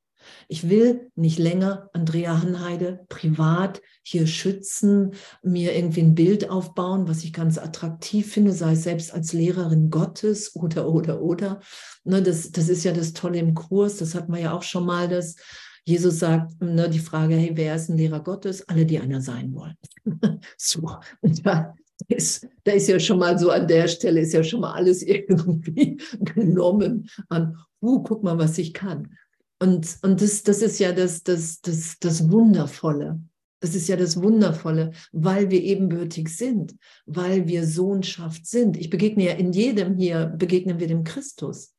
[0.49, 7.25] Ich will nicht länger Andrea Hanheide privat hier schützen, mir irgendwie ein Bild aufbauen, was
[7.25, 11.61] ich ganz attraktiv finde, sei es selbst als Lehrerin Gottes oder, oder, oder.
[12.05, 14.87] Ne, das, das ist ja das Tolle im Kurs, das hat man ja auch schon
[14.87, 15.37] mal, dass
[15.85, 18.69] Jesus sagt, ne, die Frage, hey, wer ist ein Lehrer Gottes?
[18.69, 19.77] Alle, die einer sein wollen.
[20.57, 21.75] so, und da
[22.09, 25.03] ist, da ist ja schon mal so an der Stelle ist ja schon mal alles
[25.07, 25.99] irgendwie
[26.35, 29.17] genommen an, uh, guck mal, was ich kann.
[29.61, 33.21] Und, und das, das ist ja das, das, das, das Wundervolle.
[33.61, 38.77] Das ist ja das Wundervolle, weil wir ebenbürtig sind, weil wir Sohnschaft sind.
[38.77, 41.73] Ich begegne ja in jedem hier, begegnen wir dem Christus.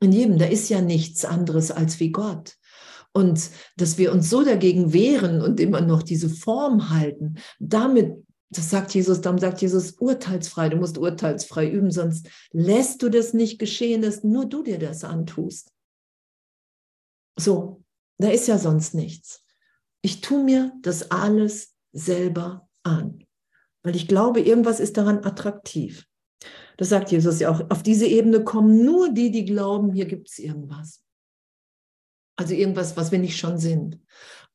[0.00, 2.56] In jedem, da ist ja nichts anderes als wie Gott.
[3.12, 8.14] Und dass wir uns so dagegen wehren und immer noch diese Form halten, damit,
[8.48, 13.34] das sagt Jesus, dann sagt Jesus, urteilsfrei, du musst urteilsfrei üben, sonst lässt du das
[13.34, 15.70] nicht geschehen, dass nur du dir das antust.
[17.38, 17.84] So,
[18.18, 19.44] da ist ja sonst nichts.
[20.02, 23.24] Ich tue mir das alles selber an,
[23.82, 26.06] weil ich glaube, irgendwas ist daran attraktiv.
[26.76, 27.70] Das sagt Jesus ja auch.
[27.70, 31.04] Auf diese Ebene kommen nur die, die glauben, hier gibt es irgendwas.
[32.36, 34.00] Also irgendwas, was wir nicht schon sind.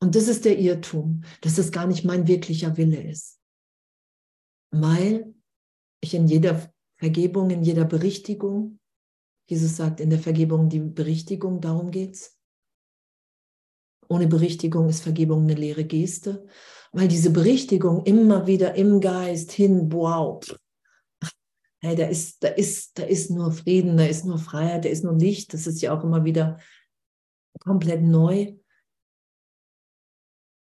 [0.00, 3.38] Und das ist der Irrtum, dass das gar nicht mein wirklicher Wille ist.
[4.70, 5.34] Weil
[6.00, 8.80] ich in jeder Vergebung, in jeder Berichtigung,
[9.46, 12.38] Jesus sagt in der Vergebung die Berichtigung, darum geht es,
[14.08, 16.46] ohne Berichtigung ist Vergebung eine leere Geste,
[16.92, 20.40] weil diese Berichtigung immer wieder im Geist hin, wow,
[21.84, 25.04] hey, da ist, da ist, da ist nur Frieden, da ist nur Freiheit, da ist
[25.04, 25.52] nur Licht.
[25.52, 26.58] Das ist ja auch immer wieder
[27.60, 28.54] komplett neu,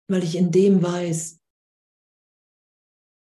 [0.09, 1.41] weil ich in dem weiß,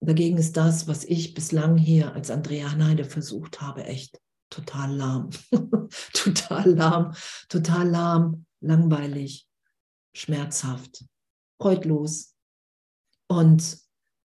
[0.01, 5.31] dagegen ist das, was ich bislang hier als Andrea Neide versucht habe, echt total lahm,
[6.13, 7.15] total lahm,
[7.49, 9.48] total lahm, langweilig
[10.13, 11.05] schmerzhaft,
[11.61, 12.35] freudlos.
[13.29, 13.79] Und,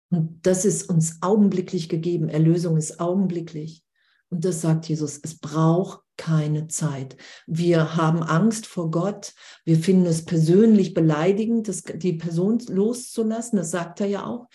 [0.10, 2.30] und das ist uns augenblicklich gegeben.
[2.30, 3.84] Erlösung ist augenblicklich.
[4.30, 7.18] Und das sagt Jesus, es braucht keine Zeit.
[7.48, 9.34] Wir haben Angst vor Gott.
[9.66, 13.58] Wir finden es persönlich beleidigend, das, die Person loszulassen.
[13.58, 14.48] Das sagt er ja auch.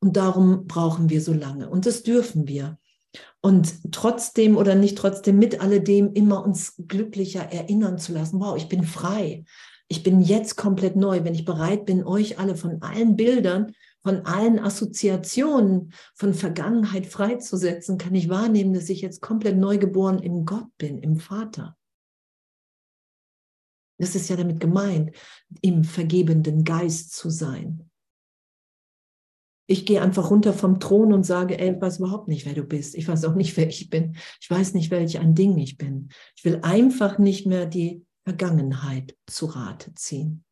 [0.00, 1.68] Und darum brauchen wir so lange.
[1.68, 2.78] Und das dürfen wir.
[3.40, 8.40] Und trotzdem oder nicht trotzdem mit alledem immer uns glücklicher erinnern zu lassen.
[8.40, 9.44] Wow, ich bin frei.
[9.88, 14.26] Ich bin jetzt komplett neu, wenn ich bereit bin, euch alle von allen Bildern von
[14.26, 20.68] allen Assoziationen von Vergangenheit freizusetzen, kann ich wahrnehmen, dass ich jetzt komplett neugeboren im Gott
[20.76, 21.76] bin, im Vater.
[23.98, 25.16] Das ist ja damit gemeint,
[25.62, 27.90] im vergebenden Geist zu sein.
[29.66, 32.64] Ich gehe einfach runter vom Thron und sage, ey, ich weiß überhaupt nicht, wer du
[32.64, 32.94] bist.
[32.96, 34.16] Ich weiß auch nicht, wer ich bin.
[34.38, 36.10] Ich weiß nicht, welch ein Ding ich bin.
[36.36, 40.44] Ich will einfach nicht mehr die Vergangenheit zu Rate ziehen.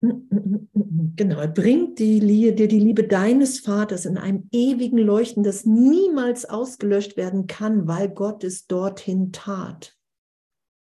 [0.00, 6.44] Genau, er bringt die, dir die Liebe deines Vaters in einem ewigen Leuchten, das niemals
[6.44, 9.96] ausgelöscht werden kann, weil Gott es dorthin tat.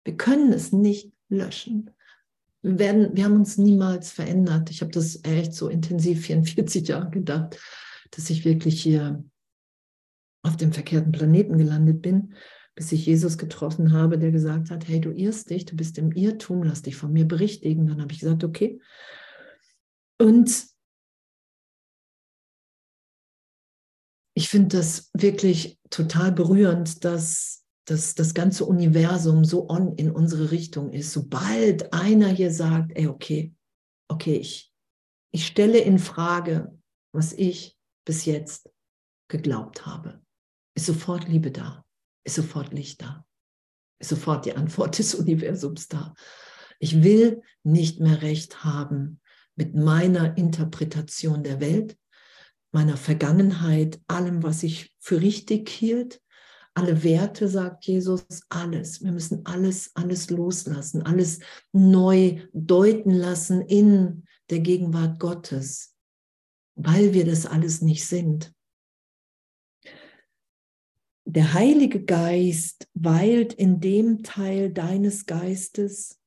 [0.04, 1.90] Wir können es nicht löschen.
[2.62, 4.70] Wir, werden, wir haben uns niemals verändert.
[4.70, 7.60] Ich habe das echt so intensiv 44 Jahre gedacht,
[8.10, 9.24] dass ich wirklich hier
[10.48, 12.34] auf dem verkehrten Planeten gelandet bin
[12.78, 16.12] bis ich Jesus getroffen habe, der gesagt hat, hey, du irrst dich, du bist im
[16.12, 17.88] Irrtum, lass dich von mir berichtigen.
[17.88, 18.80] Dann habe ich gesagt, okay.
[20.20, 20.64] Und
[24.36, 30.52] ich finde das wirklich total berührend, dass, dass das ganze Universum so on in unsere
[30.52, 31.12] Richtung ist.
[31.12, 33.52] Sobald einer hier sagt, ey, okay,
[34.06, 34.72] okay, ich,
[35.32, 36.78] ich stelle in Frage,
[37.12, 38.70] was ich bis jetzt
[39.26, 40.22] geglaubt habe,
[40.78, 41.84] ist sofort Liebe da
[42.28, 43.24] ist sofort Licht da.
[43.98, 46.14] Ist sofort die Antwort des Universums da.
[46.78, 49.20] Ich will nicht mehr recht haben
[49.56, 51.96] mit meiner Interpretation der Welt,
[52.70, 56.20] meiner Vergangenheit, allem, was ich für richtig hielt,
[56.74, 59.02] alle Werte, sagt Jesus, alles.
[59.02, 61.40] Wir müssen alles, alles loslassen, alles
[61.72, 65.96] neu deuten lassen in der Gegenwart Gottes,
[66.76, 68.52] weil wir das alles nicht sind.
[71.30, 76.18] Der Heilige Geist weilt in dem Teil deines Geistes,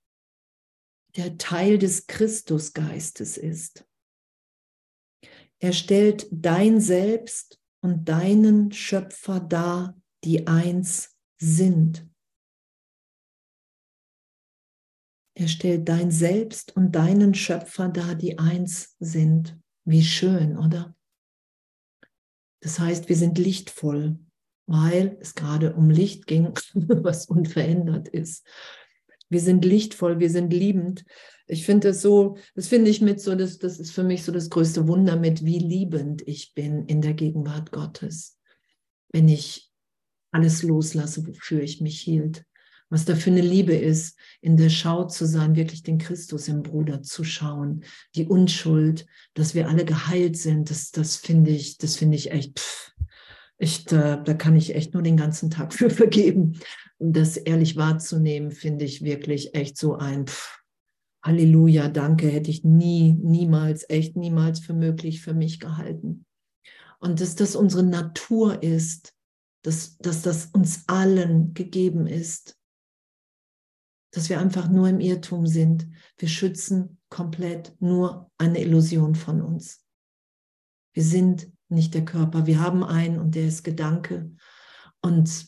[1.15, 3.83] der Teil des Christusgeistes ist.
[5.57, 12.07] Er stellt dein Selbst und deinen Schöpfer dar, die eins sind.
[15.33, 19.59] Er stellt dein Selbst und deinen Schöpfer dar, die eins sind.
[19.83, 20.95] Wie schön, oder?
[22.61, 24.19] Das heißt, wir sind lichtvoll
[24.71, 28.45] weil es gerade um Licht ging, was unverändert ist.
[29.29, 31.05] Wir sind lichtvoll, wir sind liebend.
[31.47, 34.31] Ich finde das so, das finde ich mit so, das, das ist für mich so
[34.31, 38.37] das größte Wunder mit, wie liebend ich bin in der Gegenwart Gottes.
[39.11, 39.69] Wenn ich
[40.31, 42.45] alles loslasse, wofür ich mich hielt.
[42.89, 46.61] Was da für eine Liebe ist, in der Schau zu sein, wirklich den Christus im
[46.61, 47.83] Bruder zu schauen,
[48.15, 52.59] die Unschuld, dass wir alle geheilt sind, das, das finde ich, das finde ich echt,
[52.59, 52.90] pff,
[53.61, 56.59] ich, da, da kann ich echt nur den ganzen Tag für vergeben.
[56.97, 60.59] Und das ehrlich wahrzunehmen, finde ich wirklich echt so ein Pff,
[61.23, 66.25] Halleluja, danke, hätte ich nie, niemals, echt niemals für möglich für mich gehalten.
[66.99, 69.13] Und dass das unsere Natur ist,
[69.63, 72.57] dass, dass das uns allen gegeben ist,
[74.11, 75.87] dass wir einfach nur im Irrtum sind.
[76.17, 79.85] Wir schützen komplett nur eine Illusion von uns.
[80.93, 82.45] Wir sind nicht der Körper.
[82.45, 84.31] Wir haben einen und der ist Gedanke.
[85.01, 85.47] Und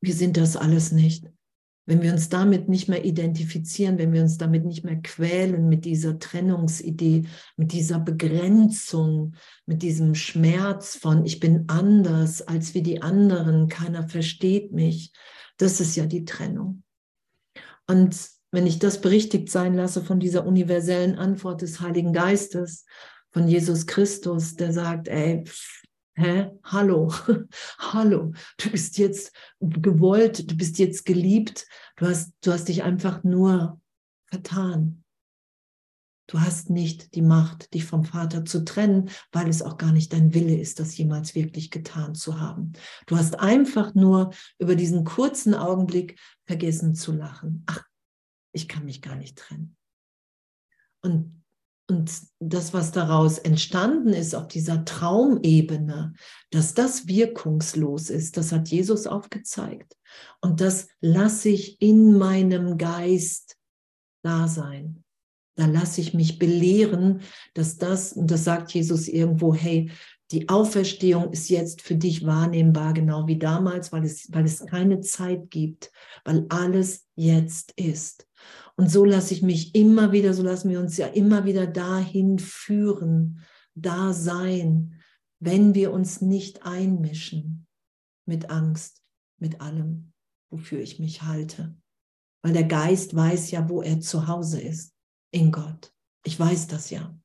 [0.00, 1.26] wir sind das alles nicht.
[1.86, 5.86] Wenn wir uns damit nicht mehr identifizieren, wenn wir uns damit nicht mehr quälen mit
[5.86, 7.24] dieser Trennungsidee,
[7.56, 14.06] mit dieser Begrenzung, mit diesem Schmerz von, ich bin anders als wie die anderen, keiner
[14.06, 15.12] versteht mich,
[15.56, 16.82] das ist ja die Trennung.
[17.86, 18.16] Und
[18.50, 22.84] wenn ich das berichtigt sein lasse von dieser universellen Antwort des Heiligen Geistes,
[23.38, 25.44] von Jesus Christus, der sagt, ey,
[26.16, 27.14] hä, hallo,
[27.78, 31.64] hallo, du bist jetzt gewollt, du bist jetzt geliebt,
[31.98, 33.80] du hast, du hast dich einfach nur
[34.26, 35.04] vertan.
[36.26, 40.12] Du hast nicht die Macht, dich vom Vater zu trennen, weil es auch gar nicht
[40.12, 42.72] dein Wille ist, das jemals wirklich getan zu haben.
[43.06, 47.62] Du hast einfach nur über diesen kurzen Augenblick vergessen zu lachen.
[47.66, 47.84] Ach,
[48.52, 49.76] ich kann mich gar nicht trennen.
[51.02, 51.38] Und
[51.90, 56.12] und das, was daraus entstanden ist auf dieser Traumebene,
[56.50, 59.96] dass das wirkungslos ist, das hat Jesus aufgezeigt.
[60.40, 63.56] Und das lasse ich in meinem Geist
[64.22, 65.02] da sein.
[65.56, 67.22] Da lasse ich mich belehren,
[67.54, 69.90] dass das, und das sagt Jesus irgendwo, hey,
[70.30, 75.00] Die Auferstehung ist jetzt für dich wahrnehmbar, genau wie damals, weil es, weil es keine
[75.00, 75.90] Zeit gibt,
[76.22, 78.27] weil alles jetzt ist.
[78.78, 82.38] Und so lasse ich mich immer wieder, so lassen wir uns ja immer wieder dahin
[82.38, 85.02] führen, da sein,
[85.40, 87.66] wenn wir uns nicht einmischen
[88.24, 89.02] mit Angst,
[89.38, 90.12] mit allem,
[90.48, 91.76] wofür ich mich halte.
[92.44, 94.94] Weil der Geist weiß ja, wo er zu Hause ist,
[95.32, 95.92] in Gott.
[96.24, 97.18] Ich weiß das ja.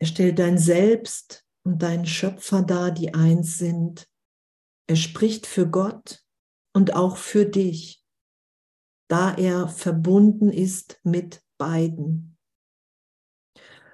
[0.00, 4.08] Er stellt dein Selbst und deinen Schöpfer dar, die eins sind.
[4.88, 6.24] Er spricht für Gott
[6.72, 8.04] und auch für dich,
[9.08, 12.36] da er verbunden ist mit beiden.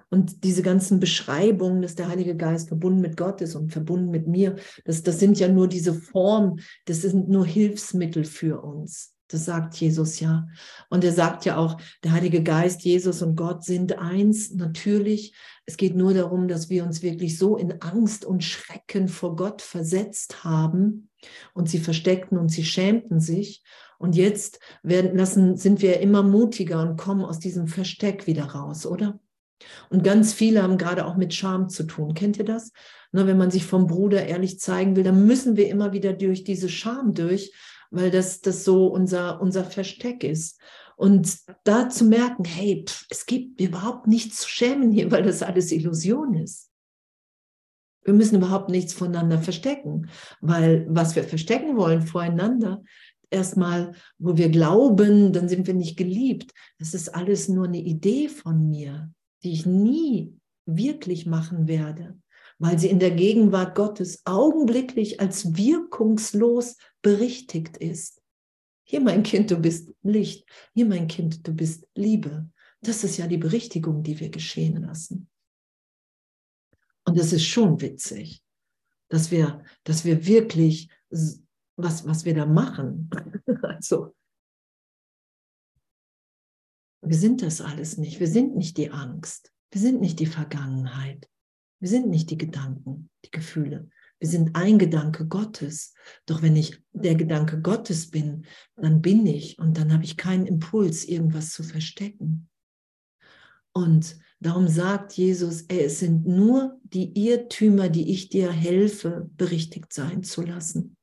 [0.09, 4.29] Und diese ganzen Beschreibungen, dass der Heilige Geist verbunden mit Gott ist und verbunden mit
[4.29, 9.16] mir, das, das sind ja nur diese Formen, das sind nur Hilfsmittel für uns.
[9.29, 10.47] Das sagt Jesus ja.
[10.89, 15.35] Und er sagt ja auch, der Heilige Geist, Jesus und Gott sind eins, natürlich.
[15.65, 19.63] Es geht nur darum, dass wir uns wirklich so in Angst und Schrecken vor Gott
[19.63, 21.11] versetzt haben
[21.55, 23.63] und sie versteckten und sie schämten sich.
[23.99, 28.87] Und jetzt werden lassen, sind wir immer mutiger und kommen aus diesem Versteck wieder raus,
[28.87, 29.19] oder?
[29.89, 32.15] Und ganz viele haben gerade auch mit Scham zu tun.
[32.15, 32.73] Kennt ihr das?
[33.13, 36.45] Nur wenn man sich vom Bruder ehrlich zeigen will, dann müssen wir immer wieder durch
[36.45, 37.53] diese Scham durch,
[37.97, 40.61] weil das, das so unser, unser Versteck ist.
[40.97, 45.43] Und da zu merken, hey, pff, es gibt überhaupt nichts zu schämen hier, weil das
[45.43, 46.71] alles Illusion ist.
[48.05, 50.09] Wir müssen überhaupt nichts voneinander verstecken,
[50.41, 52.83] weil was wir verstecken wollen voreinander,
[53.31, 56.53] erstmal, wo wir glauben, dann sind wir nicht geliebt.
[56.79, 59.11] Das ist alles nur eine Idee von mir,
[59.43, 62.17] die ich nie wirklich machen werde
[62.59, 68.23] weil sie in der Gegenwart Gottes augenblicklich als wirkungslos berichtigt ist.
[68.85, 70.49] Hier, mein Kind, du bist Licht.
[70.73, 72.49] Hier, mein Kind, du bist Liebe.
[72.81, 75.29] Das ist ja die Berichtigung, die wir geschehen lassen.
[77.05, 78.43] Und es ist schon witzig,
[79.09, 80.89] dass wir, dass wir wirklich,
[81.77, 83.11] was, was wir da machen.
[83.63, 84.15] also,
[87.03, 88.19] wir sind das alles nicht.
[88.19, 89.53] Wir sind nicht die Angst.
[89.71, 91.29] Wir sind nicht die Vergangenheit.
[91.81, 93.89] Wir sind nicht die Gedanken, die Gefühle.
[94.19, 95.95] Wir sind ein Gedanke Gottes.
[96.25, 98.47] Doch wenn ich der Gedanke Gottes bin,
[98.77, 102.49] dann bin ich und dann habe ich keinen Impuls, irgendwas zu verstecken.
[103.75, 109.93] Und darum sagt Jesus, ey, es sind nur die Irrtümer, die ich dir helfe, berichtigt
[109.93, 110.97] sein zu lassen.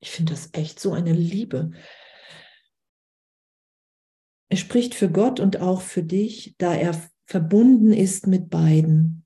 [0.00, 1.72] Ich finde das echt so eine Liebe.
[4.50, 6.94] Er spricht für Gott und auch für dich, da er
[7.28, 9.24] verbunden ist mit beiden.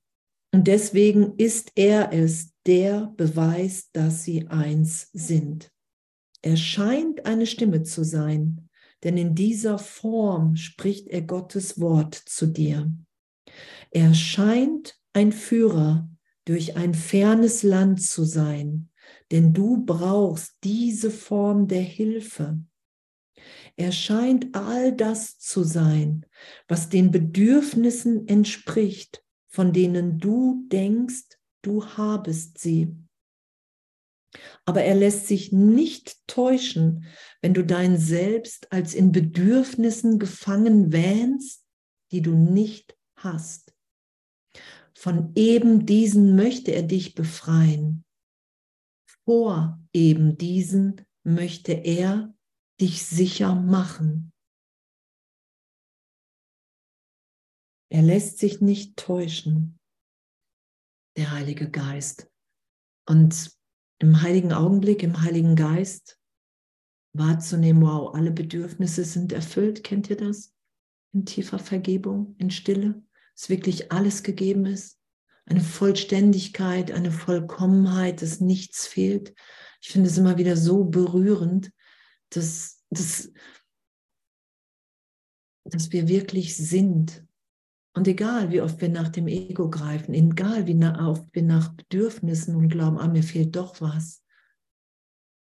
[0.52, 5.72] Und deswegen ist er es, der beweist, dass sie eins sind.
[6.42, 8.68] Er scheint eine Stimme zu sein,
[9.04, 12.92] denn in dieser Form spricht er Gottes Wort zu dir.
[13.90, 16.08] Er scheint ein Führer
[16.44, 18.90] durch ein fernes Land zu sein,
[19.30, 22.60] denn du brauchst diese Form der Hilfe.
[23.76, 26.26] Er scheint all das zu sein,
[26.68, 32.96] was den Bedürfnissen entspricht, von denen du denkst, du habest sie.
[34.64, 37.04] Aber er lässt sich nicht täuschen,
[37.40, 41.66] wenn du dein Selbst als in Bedürfnissen gefangen wähnst,
[42.12, 43.74] die du nicht hast.
[44.94, 48.04] Von eben diesen möchte er dich befreien.
[49.24, 52.31] Vor eben diesen möchte er
[52.82, 54.32] dich sicher machen.
[57.90, 59.78] Er lässt sich nicht täuschen,
[61.16, 62.28] der Heilige Geist.
[63.06, 63.52] Und
[64.00, 66.18] im heiligen Augenblick, im Heiligen Geist
[67.14, 69.84] wahrzunehmen, wow, alle Bedürfnisse sind erfüllt.
[69.84, 70.52] Kennt ihr das?
[71.14, 73.00] In tiefer Vergebung, in Stille,
[73.36, 74.98] dass wirklich alles gegeben ist.
[75.44, 79.34] Eine Vollständigkeit, eine Vollkommenheit, dass nichts fehlt.
[79.80, 81.70] Ich finde es immer wieder so berührend,
[82.36, 83.32] dass, dass,
[85.64, 87.24] dass wir wirklich sind.
[87.94, 92.56] Und egal, wie oft wir nach dem Ego greifen, egal, wie oft wir nach Bedürfnissen
[92.56, 94.22] und glauben, ah, mir fehlt doch was.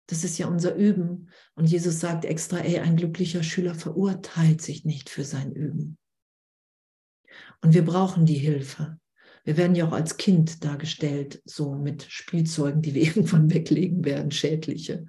[0.07, 1.29] Das ist ja unser Üben.
[1.55, 5.97] Und Jesus sagt extra, ey, ein glücklicher Schüler verurteilt sich nicht für sein Üben.
[7.61, 8.99] Und wir brauchen die Hilfe.
[9.45, 14.31] Wir werden ja auch als Kind dargestellt, so mit Spielzeugen, die wir irgendwann weglegen werden,
[14.31, 15.05] schädliche.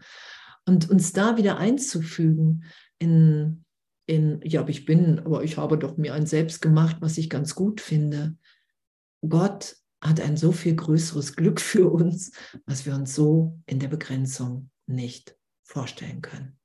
[0.67, 2.65] Und uns da wieder einzufügen
[2.99, 3.65] in,
[4.07, 7.29] in, ja, aber ich bin, aber ich habe doch mir ein Selbst gemacht, was ich
[7.29, 8.37] ganz gut finde.
[9.27, 12.33] Gott hat ein so viel größeres Glück für uns,
[12.67, 16.59] was wir uns so in der Begrenzung nicht vorstellen können.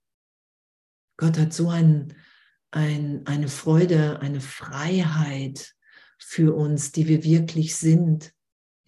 [1.18, 2.14] Gott hat so einen,
[2.72, 5.74] ein, eine Freude, eine Freiheit
[6.18, 8.34] für uns, die wir wirklich sind,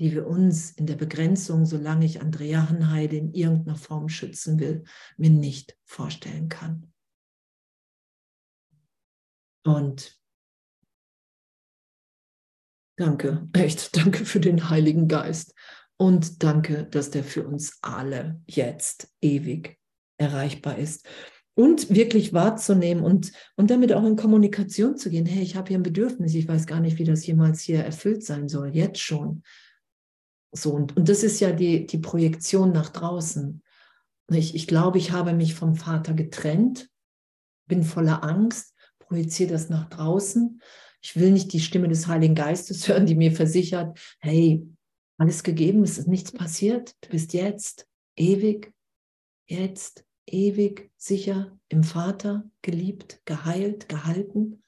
[0.02, 4.84] die wir uns in der Begrenzung, solange ich Andrea Hanheide in irgendeiner Form schützen will,
[5.16, 6.92] mir nicht vorstellen kann.
[9.64, 10.20] Und
[12.98, 15.54] danke, echt, danke für den Heiligen Geist.
[15.98, 19.78] Und danke, dass der für uns alle jetzt ewig
[20.18, 21.08] erreichbar ist
[21.54, 25.28] und wirklich wahrzunehmen und, und damit auch in Kommunikation zu gehen.
[25.28, 28.24] Hey, ich habe hier ein Bedürfnis, ich weiß gar nicht, wie das jemals hier erfüllt
[28.24, 29.44] sein soll, jetzt schon.
[30.52, 33.62] So, und, und das ist ja die, die Projektion nach draußen.
[34.30, 36.90] Ich, ich glaube, ich habe mich vom Vater getrennt,
[37.68, 40.62] bin voller Angst, projiziere das nach draußen.
[41.02, 44.66] Ich will nicht die Stimme des Heiligen Geistes hören, die mir versichert, hey,
[45.18, 48.74] alles gegeben, es ist nichts passiert, du bist jetzt ewig,
[49.46, 54.61] jetzt ewig sicher im Vater, geliebt, geheilt, gehalten.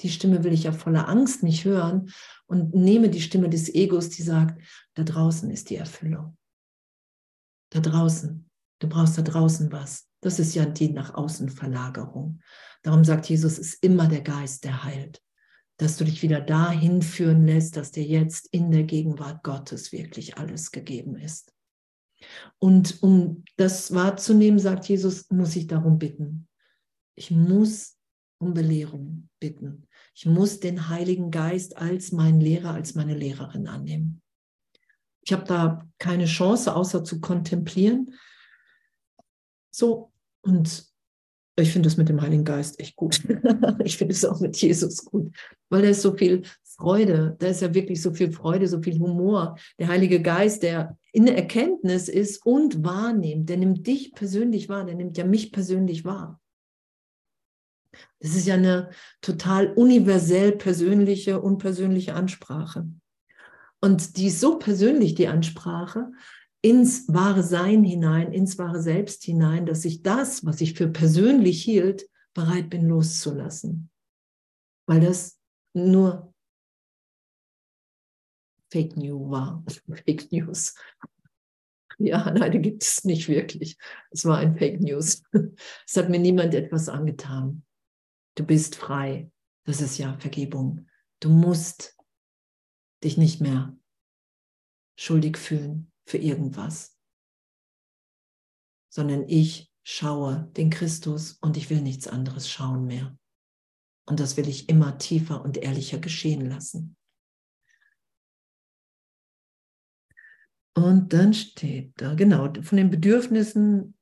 [0.00, 2.10] Die Stimme will ich ja voller Angst nicht hören
[2.46, 4.60] und nehme die Stimme des Egos, die sagt,
[4.94, 6.36] da draußen ist die Erfüllung.
[7.70, 8.48] Da draußen.
[8.78, 10.06] Du brauchst da draußen was.
[10.20, 12.40] Das ist ja die nach außen Verlagerung.
[12.82, 15.22] Darum sagt Jesus, es ist immer der Geist, der heilt.
[15.78, 20.36] Dass du dich wieder dahin führen lässt, dass dir jetzt in der Gegenwart Gottes wirklich
[20.38, 21.52] alles gegeben ist.
[22.58, 26.48] Und um das wahrzunehmen, sagt Jesus, muss ich darum bitten.
[27.14, 27.98] Ich muss
[28.38, 29.85] um Belehrung bitten.
[30.18, 34.22] Ich muss den Heiligen Geist als meinen Lehrer, als meine Lehrerin annehmen.
[35.20, 38.14] Ich habe da keine Chance, außer zu kontemplieren.
[39.70, 40.86] So, und
[41.58, 43.20] ich finde es mit dem Heiligen Geist echt gut.
[43.84, 45.36] ich finde es auch mit Jesus gut,
[45.68, 48.98] weil da ist so viel Freude, da ist ja wirklich so viel Freude, so viel
[48.98, 49.58] Humor.
[49.78, 54.94] Der Heilige Geist, der in Erkenntnis ist und wahrnimmt, der nimmt dich persönlich wahr, der
[54.94, 56.40] nimmt ja mich persönlich wahr.
[58.20, 58.90] Das ist ja eine
[59.20, 62.88] total universell persönliche, unpersönliche Ansprache.
[63.80, 66.10] Und die ist so persönlich, die Ansprache,
[66.62, 71.62] ins wahre Sein hinein, ins wahre Selbst hinein, dass ich das, was ich für persönlich
[71.62, 73.90] hielt, bereit bin loszulassen.
[74.86, 75.38] Weil das
[75.74, 76.32] nur
[78.72, 79.64] Fake News war.
[80.06, 80.74] Fake News.
[81.98, 83.78] Ja, nein, die gibt es nicht wirklich.
[84.10, 85.22] Es war ein Fake News.
[85.86, 87.65] Es hat mir niemand etwas angetan.
[88.36, 89.32] Du bist frei.
[89.64, 90.86] Das ist ja Vergebung.
[91.20, 91.96] Du musst
[93.02, 93.76] dich nicht mehr
[94.96, 96.98] schuldig fühlen für irgendwas,
[98.88, 103.18] sondern ich schaue den Christus und ich will nichts anderes schauen mehr.
[104.06, 106.96] Und das will ich immer tiefer und ehrlicher geschehen lassen.
[110.74, 113.96] Und dann steht da, genau, von den Bedürfnissen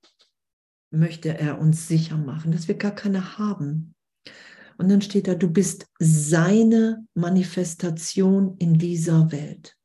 [0.90, 3.93] möchte er uns sicher machen, dass wir gar keine haben.
[4.76, 9.76] Und dann steht da, du bist seine Manifestation in dieser Welt.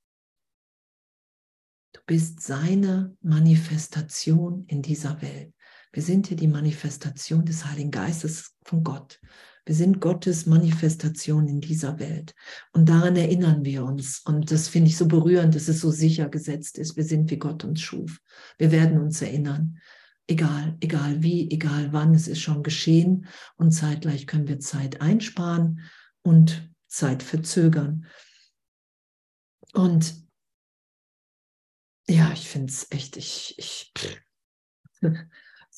[1.93, 5.53] Du bist seine Manifestation in dieser Welt.
[5.91, 9.19] Wir sind hier die Manifestation des Heiligen Geistes von Gott.
[9.65, 12.33] Wir sind Gottes Manifestation in dieser Welt.
[12.73, 14.19] Und daran erinnern wir uns.
[14.25, 16.95] Und das finde ich so berührend, dass es so sicher gesetzt ist.
[16.95, 18.19] Wir sind, wie Gott uns schuf.
[18.57, 19.79] Wir werden uns erinnern.
[20.29, 23.27] Egal, egal wie, egal wann, es ist schon geschehen.
[23.55, 25.81] Und zeitgleich können wir Zeit einsparen
[26.21, 28.05] und Zeit verzögern.
[29.73, 30.13] Und
[32.07, 33.91] ja, ich finde es echt, ich, ich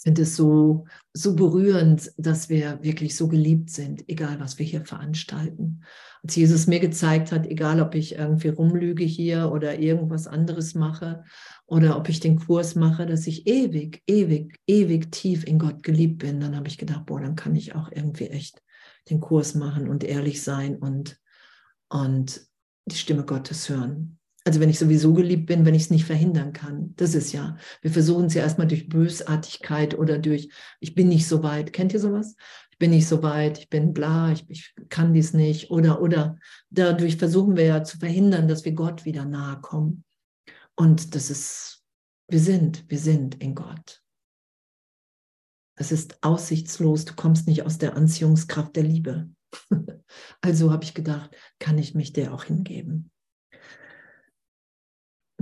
[0.01, 4.83] finde es so, so berührend, dass wir wirklich so geliebt sind, egal was wir hier
[4.83, 5.83] veranstalten.
[6.23, 11.23] Als Jesus mir gezeigt hat, egal ob ich irgendwie rumlüge hier oder irgendwas anderes mache
[11.67, 16.19] oder ob ich den Kurs mache, dass ich ewig, ewig, ewig tief in Gott geliebt
[16.19, 18.61] bin, dann habe ich gedacht, boah, dann kann ich auch irgendwie echt
[19.09, 21.19] den Kurs machen und ehrlich sein und,
[21.89, 22.41] und
[22.85, 24.17] die Stimme Gottes hören.
[24.43, 26.95] Also wenn ich sowieso geliebt bin, wenn ich es nicht verhindern kann.
[26.95, 31.27] Das ist ja, wir versuchen es ja erstmal durch Bösartigkeit oder durch, ich bin nicht
[31.27, 31.73] so weit.
[31.73, 32.35] Kennt ihr sowas?
[32.71, 35.69] Ich bin nicht so weit, ich bin bla, ich, ich kann dies nicht.
[35.69, 36.37] Oder, oder
[36.71, 40.03] dadurch versuchen wir ja zu verhindern, dass wir Gott wieder nahe kommen.
[40.75, 41.83] Und das ist,
[42.27, 44.01] wir sind, wir sind in Gott.
[45.75, 49.29] Es ist aussichtslos, du kommst nicht aus der Anziehungskraft der Liebe.
[50.41, 51.29] also habe ich gedacht,
[51.59, 53.10] kann ich mich der auch hingeben.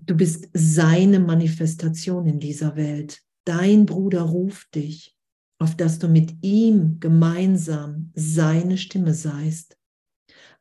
[0.10, 3.22] Du bist seine Manifestation in dieser Welt.
[3.46, 5.16] Dein Bruder ruft dich,
[5.60, 9.78] auf dass du mit ihm gemeinsam seine Stimme seist.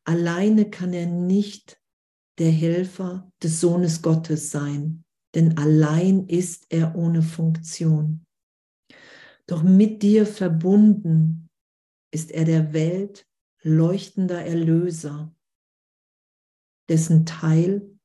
[0.04, 1.80] Alleine kann er nicht
[2.36, 8.26] der Helfer des Sohnes Gottes sein, denn allein ist er ohne Funktion.
[9.46, 11.48] Doch mit dir verbunden
[12.10, 13.26] ist er der Welt
[13.62, 15.34] leuchtender Erlöser,
[16.90, 17.97] dessen Teil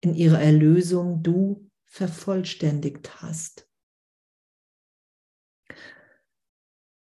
[0.00, 3.68] in ihrer Erlösung du vervollständigt hast.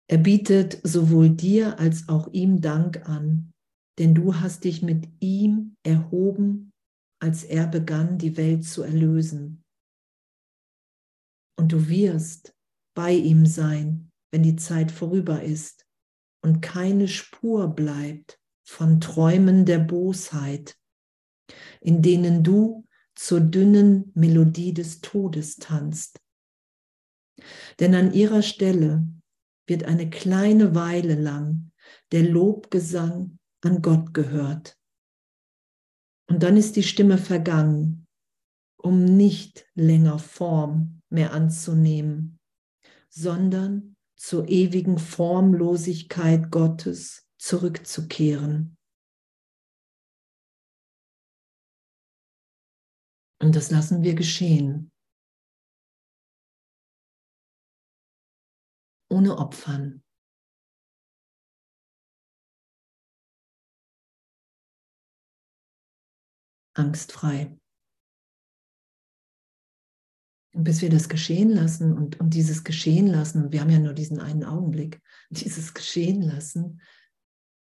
[0.10, 3.54] Er bietet sowohl dir als auch ihm Dank an,
[3.98, 6.72] denn du hast dich mit ihm erhoben,
[7.20, 9.64] als er begann, die Welt zu erlösen.
[11.58, 12.54] Und du wirst
[12.96, 15.86] bei ihm sein, wenn die Zeit vorüber ist
[16.44, 20.78] und keine Spur bleibt von Träumen der Bosheit,
[21.82, 22.86] in denen du
[23.16, 26.20] zur dünnen Melodie des Todes tanzt.
[27.80, 29.08] Denn an ihrer Stelle
[29.68, 31.72] wird eine kleine Weile lang
[32.12, 34.78] der Lobgesang an Gott gehört.
[36.30, 38.08] Und dann ist die Stimme vergangen,
[38.78, 42.40] um nicht länger Form mehr anzunehmen,
[43.10, 48.78] sondern zur ewigen Formlosigkeit Gottes zurückzukehren.
[53.44, 54.90] Und das lassen wir geschehen.
[59.10, 60.02] Ohne Opfern.
[66.74, 67.60] Angstfrei.
[70.54, 73.94] Und bis wir das geschehen lassen und, und dieses geschehen lassen, wir haben ja nur
[73.94, 76.82] diesen einen Augenblick, dieses geschehen lassen,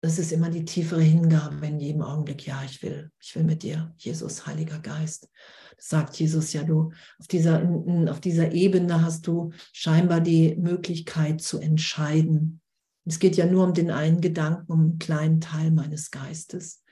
[0.02, 2.46] das ist immer die tiefere Hingabe in jedem Augenblick.
[2.46, 5.30] Ja, ich will, ich will mit dir, Jesus, Heiliger Geist.
[5.76, 7.64] Das sagt Jesus ja, du, auf dieser,
[8.10, 12.62] auf dieser Ebene hast du scheinbar die Möglichkeit zu entscheiden.
[13.06, 16.84] Es geht ja nur um den einen Gedanken, um einen kleinen Teil meines Geistes,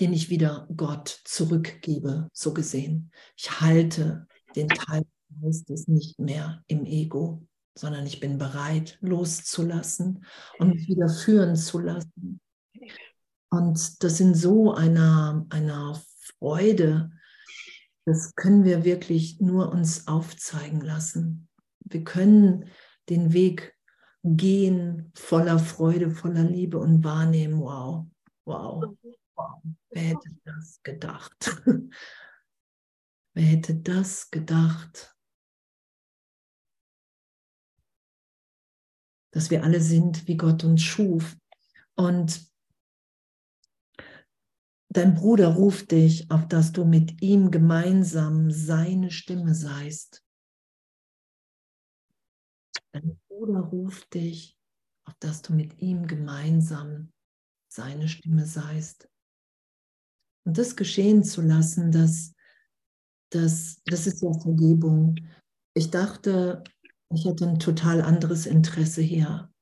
[0.00, 3.12] den ich wieder Gott zurückgebe, so gesehen.
[3.36, 4.26] Ich halte
[4.56, 7.47] den Teil des Geistes nicht mehr im Ego,
[7.78, 10.24] sondern ich bin bereit, loszulassen
[10.58, 12.40] und mich wieder führen zu lassen.
[13.50, 16.00] Und das in so einer, einer
[16.38, 17.10] Freude,
[18.04, 21.48] das können wir wirklich nur uns aufzeigen lassen.
[21.80, 22.66] Wir können
[23.08, 23.74] den Weg
[24.24, 28.06] gehen voller Freude, voller Liebe und wahrnehmen, wow,
[28.44, 28.96] wow,
[29.34, 31.62] wow, wer hätte das gedacht?
[33.34, 35.14] wer hätte das gedacht?
[39.38, 41.36] Dass wir alle sind, wie Gott uns schuf.
[41.94, 42.44] Und
[44.88, 50.24] dein Bruder ruft dich, auf dass du mit ihm gemeinsam seine Stimme seist.
[52.90, 54.58] Dein Bruder ruft dich,
[55.04, 57.12] auf dass du mit ihm gemeinsam
[57.72, 59.08] seine Stimme seist.
[60.44, 62.34] Und das geschehen zu lassen, das,
[63.30, 65.14] das, das ist ja Vergebung.
[65.74, 66.64] Ich dachte,
[67.10, 69.52] ich hätte ein total anderes Interesse hier,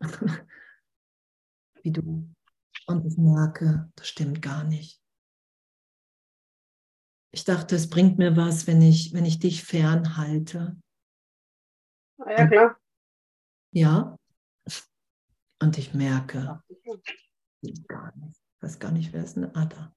[1.82, 2.32] wie du.
[2.86, 5.00] Und ich merke, das stimmt gar nicht.
[7.32, 10.80] Ich dachte, es bringt mir was, wenn ich, wenn ich dich fernhalte.
[12.18, 12.80] Ah, ja, klar.
[13.72, 14.16] Ja.
[15.60, 16.62] Und ich merke,
[17.88, 18.36] gar nicht.
[18.36, 19.94] Ich weiß gar nicht, wer ist ein Ada.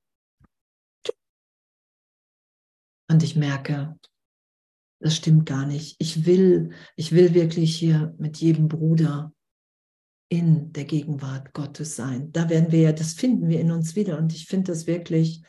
[3.09, 3.97] Und ich merke,
[4.99, 5.95] das stimmt gar nicht.
[5.99, 9.31] Ich will, ich will wirklich hier mit jedem Bruder
[10.29, 12.31] in der Gegenwart Gottes sein.
[12.31, 14.17] Da werden wir ja, das finden wir in uns wieder.
[14.17, 15.43] Und ich finde das wirklich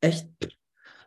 [0.00, 0.28] echt,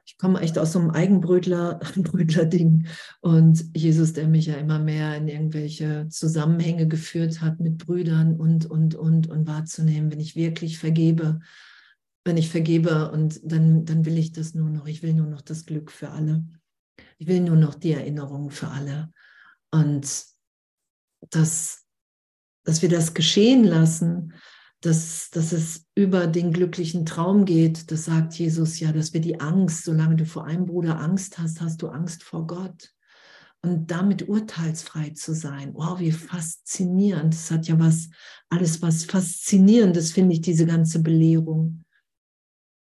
[0.05, 2.87] ich komme echt aus so einem Eigenbrötler, Brötler-Ding.
[3.21, 8.65] Und Jesus, der mich ja immer mehr in irgendwelche Zusammenhänge geführt hat mit Brüdern und,
[8.65, 11.39] und, und, und wahrzunehmen, wenn ich wirklich vergebe,
[12.25, 15.41] wenn ich vergebe und dann, dann will ich das nur noch, ich will nur noch
[15.41, 16.43] das Glück für alle.
[17.17, 19.11] Ich will nur noch die Erinnerung für alle.
[19.71, 20.25] Und
[21.29, 21.85] dass,
[22.63, 24.33] dass wir das geschehen lassen,
[24.81, 29.39] dass, dass es über den glücklichen Traum geht, das sagt Jesus ja, dass wir die
[29.39, 32.91] Angst, solange du vor einem Bruder Angst hast, hast du Angst vor Gott.
[33.61, 37.33] Und damit urteilsfrei zu sein, wow, wie faszinierend.
[37.33, 38.09] Das hat ja was,
[38.49, 41.85] alles was Faszinierendes, finde ich, diese ganze Belehrung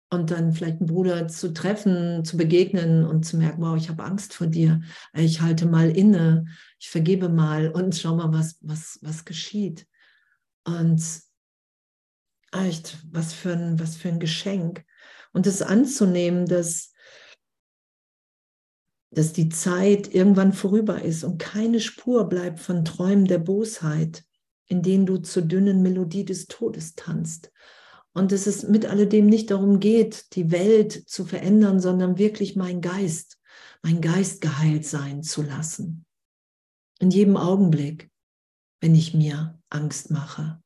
[0.09, 4.03] und dann vielleicht einen Bruder zu treffen, zu begegnen und zu merken, wow, ich habe
[4.03, 4.81] Angst vor dir,
[5.13, 6.47] ich halte mal inne,
[6.79, 9.85] ich vergebe mal und schau mal, was, was, was geschieht.
[10.63, 11.03] Und
[12.51, 14.83] echt, was für ein, was für ein Geschenk.
[15.31, 16.91] Und das anzunehmen, dass,
[19.11, 24.23] dass die Zeit irgendwann vorüber ist und keine Spur bleibt von Träumen der Bosheit,
[24.65, 27.51] in denen du zur dünnen Melodie des Todes tanzt
[28.13, 32.81] und dass es mit alledem nicht darum geht, die Welt zu verändern, sondern wirklich mein
[32.81, 33.37] Geist,
[33.83, 36.05] mein Geist geheilt sein zu lassen.
[36.99, 38.09] In jedem Augenblick.
[38.81, 40.61] wenn ich mir Angst mache.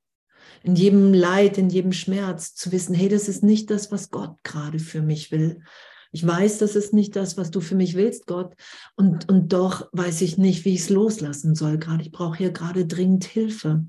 [0.61, 4.37] In jedem Leid, in jedem Schmerz zu wissen, hey, das ist nicht das, was Gott
[4.43, 5.63] gerade für mich will.
[6.11, 8.55] Ich weiß, das ist nicht das, was du für mich willst, Gott.
[8.95, 12.03] Und, und doch weiß ich nicht, wie ich es loslassen soll gerade.
[12.03, 13.87] Ich brauche hier gerade dringend Hilfe.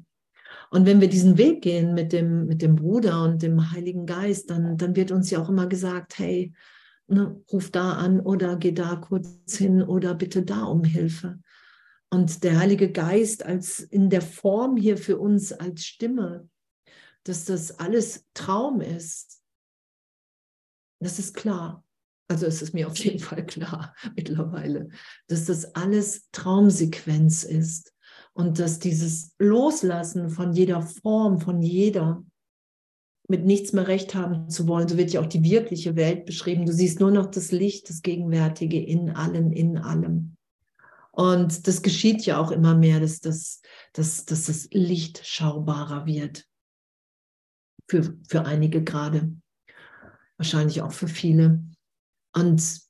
[0.75, 4.51] Und wenn wir diesen Weg gehen mit dem, mit dem Bruder und dem Heiligen Geist,
[4.51, 6.53] dann, dann wird uns ja auch immer gesagt, hey,
[7.07, 11.39] ne, ruf da an oder geh da kurz hin oder bitte da um Hilfe.
[12.11, 16.49] Und der Heilige Geist als in der Form hier für uns als Stimme,
[17.23, 19.43] dass das alles Traum ist,
[20.99, 21.85] das ist klar.
[22.27, 24.89] Also es ist mir auf jeden Fall klar mittlerweile,
[25.29, 27.94] dass das alles Traumsequenz ist
[28.35, 32.25] und dass dieses Loslassen von jeder Form, von jeder,
[33.27, 36.67] mit nichts mehr recht haben zu wollen, so wird ja auch die wirkliche Welt beschrieben.
[36.67, 40.37] Du siehst nur noch das Licht, das Gegenwärtige in allen, in allem.
[41.11, 43.63] Und das geschieht ja auch immer mehr, dass das,
[43.93, 46.47] dass, dass das Licht schaubarer wird.
[47.89, 49.33] Für, für einige gerade.
[50.37, 51.63] Wahrscheinlich auch für viele.
[52.35, 52.81] Und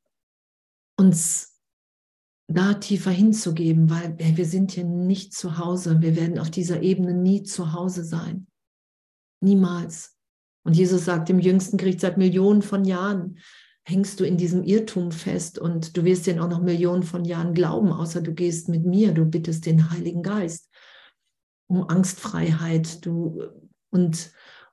[0.96, 1.53] uns
[2.46, 6.02] da tiefer hinzugeben, weil wir sind hier nicht zu Hause.
[6.02, 8.46] Wir werden auf dieser Ebene nie zu Hause sein.
[9.40, 10.16] Niemals.
[10.64, 13.38] Und Jesus sagt im jüngsten Gericht seit Millionen von Jahren,
[13.86, 17.52] hängst du in diesem Irrtum fest und du wirst den auch noch Millionen von Jahren
[17.52, 20.70] glauben, außer du gehst mit mir, du bittest den Heiligen Geist
[21.66, 23.42] um Angstfreiheit du,
[23.90, 24.32] und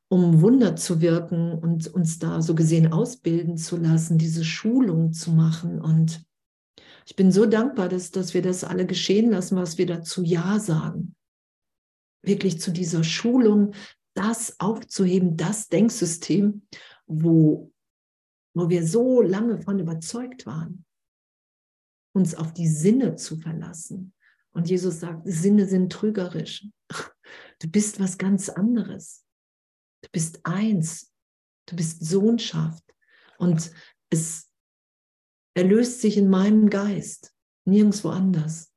[0.10, 5.32] um Wunder zu wirken und uns da so gesehen ausbilden zu lassen, diese Schulung zu
[5.32, 5.80] machen.
[5.80, 6.24] Und
[7.12, 10.60] ich bin so dankbar, dass, dass wir das alle geschehen lassen, was wir dazu Ja
[10.60, 11.14] sagen.
[12.24, 13.74] Wirklich zu dieser Schulung,
[14.14, 16.62] das aufzuheben, das Denksystem,
[17.08, 17.72] wo
[18.54, 20.86] wo wir so lange von überzeugt waren,
[22.14, 24.14] uns auf die Sinne zu verlassen.
[24.54, 26.68] Und Jesus sagt, Sinne sind trügerisch.
[27.60, 29.24] Du bist was ganz anderes.
[30.02, 31.14] Du bist eins.
[31.68, 32.84] Du bist Sohnschaft.
[33.38, 33.72] Und
[34.10, 34.51] es
[35.54, 37.36] erlöst sich in meinem Geist,
[37.66, 38.74] nirgendwo anders.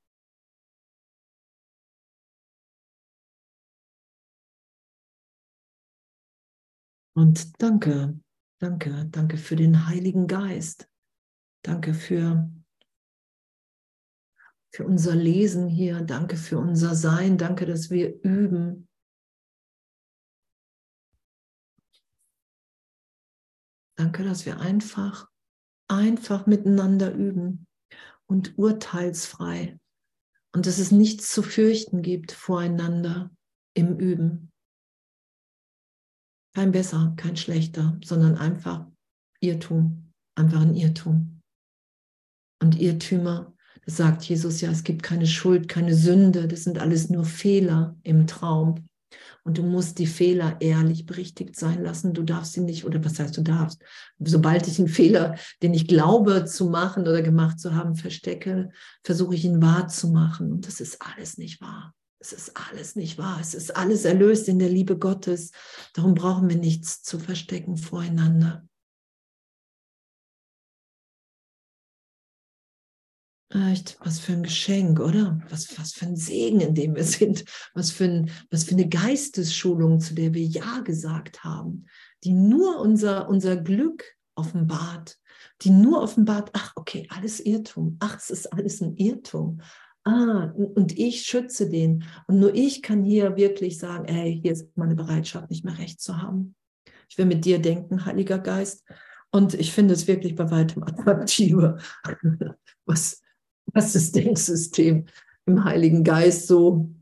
[7.16, 8.18] Und danke,
[8.64, 10.88] Danke, danke für den Heiligen Geist.
[11.62, 12.50] Danke für,
[14.72, 16.00] für unser Lesen hier.
[16.00, 17.36] Danke für unser Sein.
[17.36, 18.88] Danke, dass wir üben.
[23.96, 25.30] Danke, dass wir einfach,
[25.94, 27.66] einfach miteinander üben
[28.26, 29.78] und urteilsfrei.
[30.54, 33.30] Und dass es nichts zu fürchten gibt voreinander
[33.74, 34.52] im Üben.
[36.54, 38.86] Kein besser, kein schlechter, sondern einfach
[39.40, 41.40] Irrtum, einfach ein Irrtum.
[42.62, 47.10] Und Irrtümer, das sagt Jesus ja, es gibt keine Schuld, keine Sünde, das sind alles
[47.10, 48.86] nur Fehler im Traum.
[49.44, 52.14] Und du musst die Fehler ehrlich berichtigt sein lassen.
[52.14, 53.82] Du darfst sie nicht, oder was heißt du darfst?
[54.18, 58.70] Sobald ich einen Fehler, den ich glaube zu machen oder gemacht zu haben, verstecke,
[59.02, 60.50] versuche ich ihn wahr zu machen.
[60.50, 61.94] Und das ist alles nicht wahr.
[62.18, 63.38] Es ist alles nicht wahr.
[63.38, 65.50] Es ist alles erlöst in der Liebe Gottes.
[65.92, 68.66] Darum brauchen wir nichts zu verstecken voreinander.
[73.54, 75.40] Echt, was für ein Geschenk, oder?
[75.48, 77.44] Was, was für ein Segen, in dem wir sind.
[77.72, 81.86] Was für, ein, was für eine Geistesschulung, zu der wir Ja gesagt haben,
[82.24, 85.18] die nur unser, unser Glück offenbart,
[85.62, 87.96] die nur offenbart, ach, okay, alles Irrtum.
[88.00, 89.60] Ach, es ist alles ein Irrtum
[90.02, 92.04] ah, und ich schütze den.
[92.26, 96.00] Und nur ich kann hier wirklich sagen, ey, hier ist meine Bereitschaft, nicht mehr recht
[96.00, 96.56] zu haben.
[97.08, 98.84] Ich will mit dir denken, Heiliger Geist.
[99.30, 101.78] Und ich finde es wirklich bei weitem attraktiver,
[102.84, 103.20] was,
[104.12, 105.06] Denksystem
[105.46, 106.94] im Heiligen Geist so,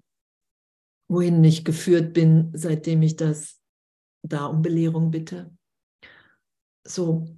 [1.08, 3.60] wohin ich geführt bin, seitdem ich das
[4.22, 5.54] da um Belehrung bitte.
[6.86, 7.36] So,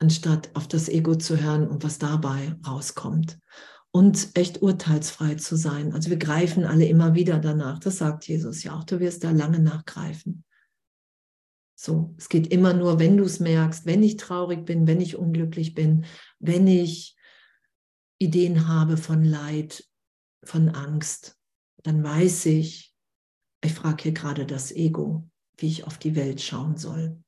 [0.00, 3.38] anstatt auf das Ego zu hören und was dabei rauskommt
[3.90, 5.92] und echt urteilsfrei zu sein.
[5.92, 7.78] Also wir greifen alle immer wieder danach.
[7.78, 8.84] Das sagt Jesus ja auch.
[8.84, 10.44] Du wirst da lange nachgreifen.
[11.74, 15.16] So, es geht immer nur, wenn du es merkst, wenn ich traurig bin, wenn ich
[15.16, 16.04] unglücklich bin,
[16.40, 17.16] wenn ich
[18.18, 19.84] Ideen habe von Leid,
[20.44, 21.38] von Angst,
[21.82, 22.94] dann weiß ich,
[23.62, 27.22] ich frage hier gerade das Ego, wie ich auf die Welt schauen soll.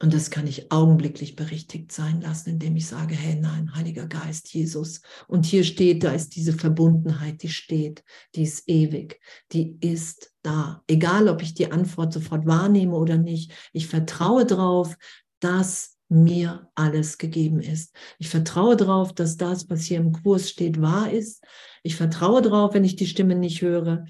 [0.00, 4.54] Und das kann ich augenblicklich berichtigt sein lassen, indem ich sage, hey nein, Heiliger Geist,
[4.54, 5.00] Jesus.
[5.26, 8.04] Und hier steht, da ist diese Verbundenheit, die steht,
[8.36, 9.20] die ist ewig,
[9.50, 10.84] die ist da.
[10.86, 14.96] Egal, ob ich die Antwort sofort wahrnehme oder nicht, ich vertraue darauf,
[15.40, 17.94] dass mir alles gegeben ist.
[18.18, 21.44] Ich vertraue darauf, dass das, was hier im Kurs steht, wahr ist.
[21.82, 24.04] Ich vertraue darauf, wenn ich die Stimme nicht höre,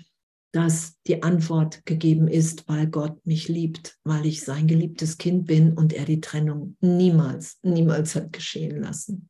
[0.52, 5.74] dass die Antwort gegeben ist, weil Gott mich liebt, weil ich sein geliebtes Kind bin
[5.74, 9.28] und er die Trennung niemals, niemals hat geschehen lassen.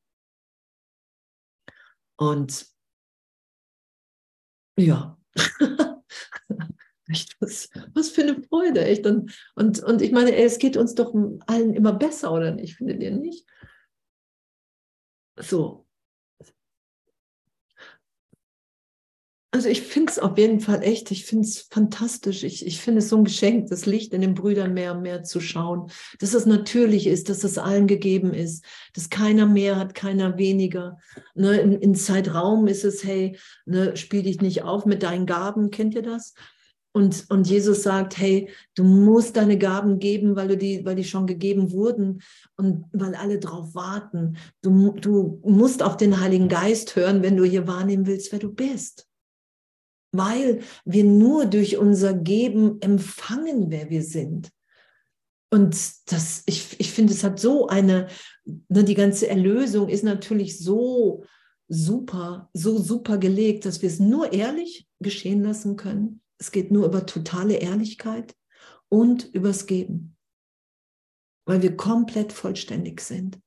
[2.16, 2.66] Und
[4.76, 5.18] ja,
[7.08, 9.06] echt, was, was für eine Freude, echt.
[9.06, 11.14] Und, und, und ich meine, es geht uns doch
[11.46, 12.76] allen immer besser, oder nicht?
[12.76, 13.46] Findet ihr nicht?
[15.36, 15.88] So,
[19.50, 22.44] Also ich finde es auf jeden Fall echt, ich finde es fantastisch.
[22.44, 25.22] Ich, ich finde es so ein Geschenk, das Licht in den Brüdern mehr und mehr
[25.22, 25.90] zu schauen,
[26.20, 30.98] dass es natürlich ist, dass es allen gegeben ist, dass keiner mehr hat, keiner weniger.
[31.34, 35.70] Ne, in, in Zeitraum ist es, hey, ne, spiel dich nicht auf mit deinen Gaben,
[35.70, 36.34] kennt ihr das?
[36.92, 41.04] Und, und Jesus sagt, hey, du musst deine Gaben geben, weil, du die, weil die
[41.04, 42.22] schon gegeben wurden
[42.56, 44.36] und weil alle drauf warten.
[44.62, 48.52] Du, du musst auf den Heiligen Geist hören, wenn du hier wahrnehmen willst, wer du
[48.52, 49.08] bist
[50.12, 54.50] weil wir nur durch unser Geben empfangen, wer wir sind.
[55.50, 55.74] Und
[56.12, 58.08] das, ich, ich finde, es hat so eine,
[58.44, 61.24] ne, die ganze Erlösung ist natürlich so
[61.68, 66.20] super, so super gelegt, dass wir es nur ehrlich geschehen lassen können.
[66.38, 68.36] Es geht nur über totale Ehrlichkeit
[68.88, 70.16] und übers Geben,
[71.46, 73.40] weil wir komplett vollständig sind.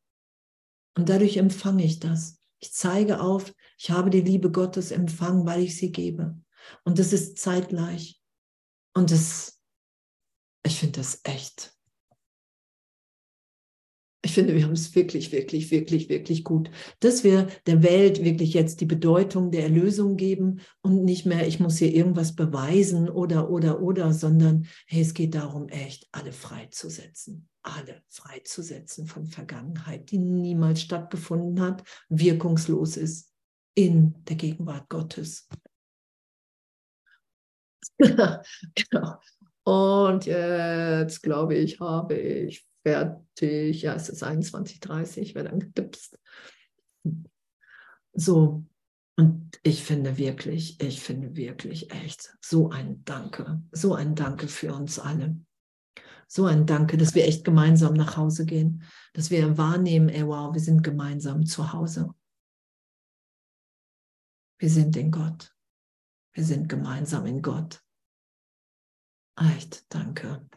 [0.97, 2.39] Und dadurch empfange ich das.
[2.59, 6.37] Ich zeige auf, ich habe die Liebe Gottes empfangen, weil ich sie gebe.
[6.83, 8.21] Und das ist zeitgleich.
[8.93, 9.59] Und das,
[10.63, 11.75] ich finde das echt.
[14.23, 16.69] Ich finde, wir haben es wirklich, wirklich, wirklich, wirklich gut,
[16.99, 21.59] dass wir der Welt wirklich jetzt die Bedeutung der Erlösung geben und nicht mehr, ich
[21.59, 27.47] muss hier irgendwas beweisen oder, oder, oder, sondern hey, es geht darum, echt alle freizusetzen.
[27.63, 33.31] Alle freizusetzen von Vergangenheit, die niemals stattgefunden hat, wirkungslos ist
[33.73, 35.47] in der Gegenwart Gottes.
[37.99, 39.15] genau.
[39.63, 43.81] Und jetzt glaube ich, habe ich fertig.
[43.81, 46.17] Ja, es ist 21.30 Uhr, werde dann gedipst.
[48.13, 48.65] So,
[49.17, 54.73] und ich finde wirklich, ich finde wirklich echt so ein Danke, so ein Danke für
[54.73, 55.39] uns alle.
[56.27, 60.53] So ein Danke, dass wir echt gemeinsam nach Hause gehen, dass wir wahrnehmen, ey wow,
[60.53, 62.13] wir sind gemeinsam zu Hause.
[64.59, 65.53] Wir sind in Gott.
[66.33, 67.83] Wir sind gemeinsam in Gott.
[69.35, 70.47] Echt, danke.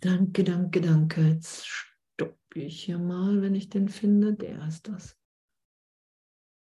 [0.00, 1.20] Danke, danke, danke.
[1.28, 4.34] Jetzt stoppe ich hier mal, wenn ich den finde.
[4.34, 5.19] Der ist das.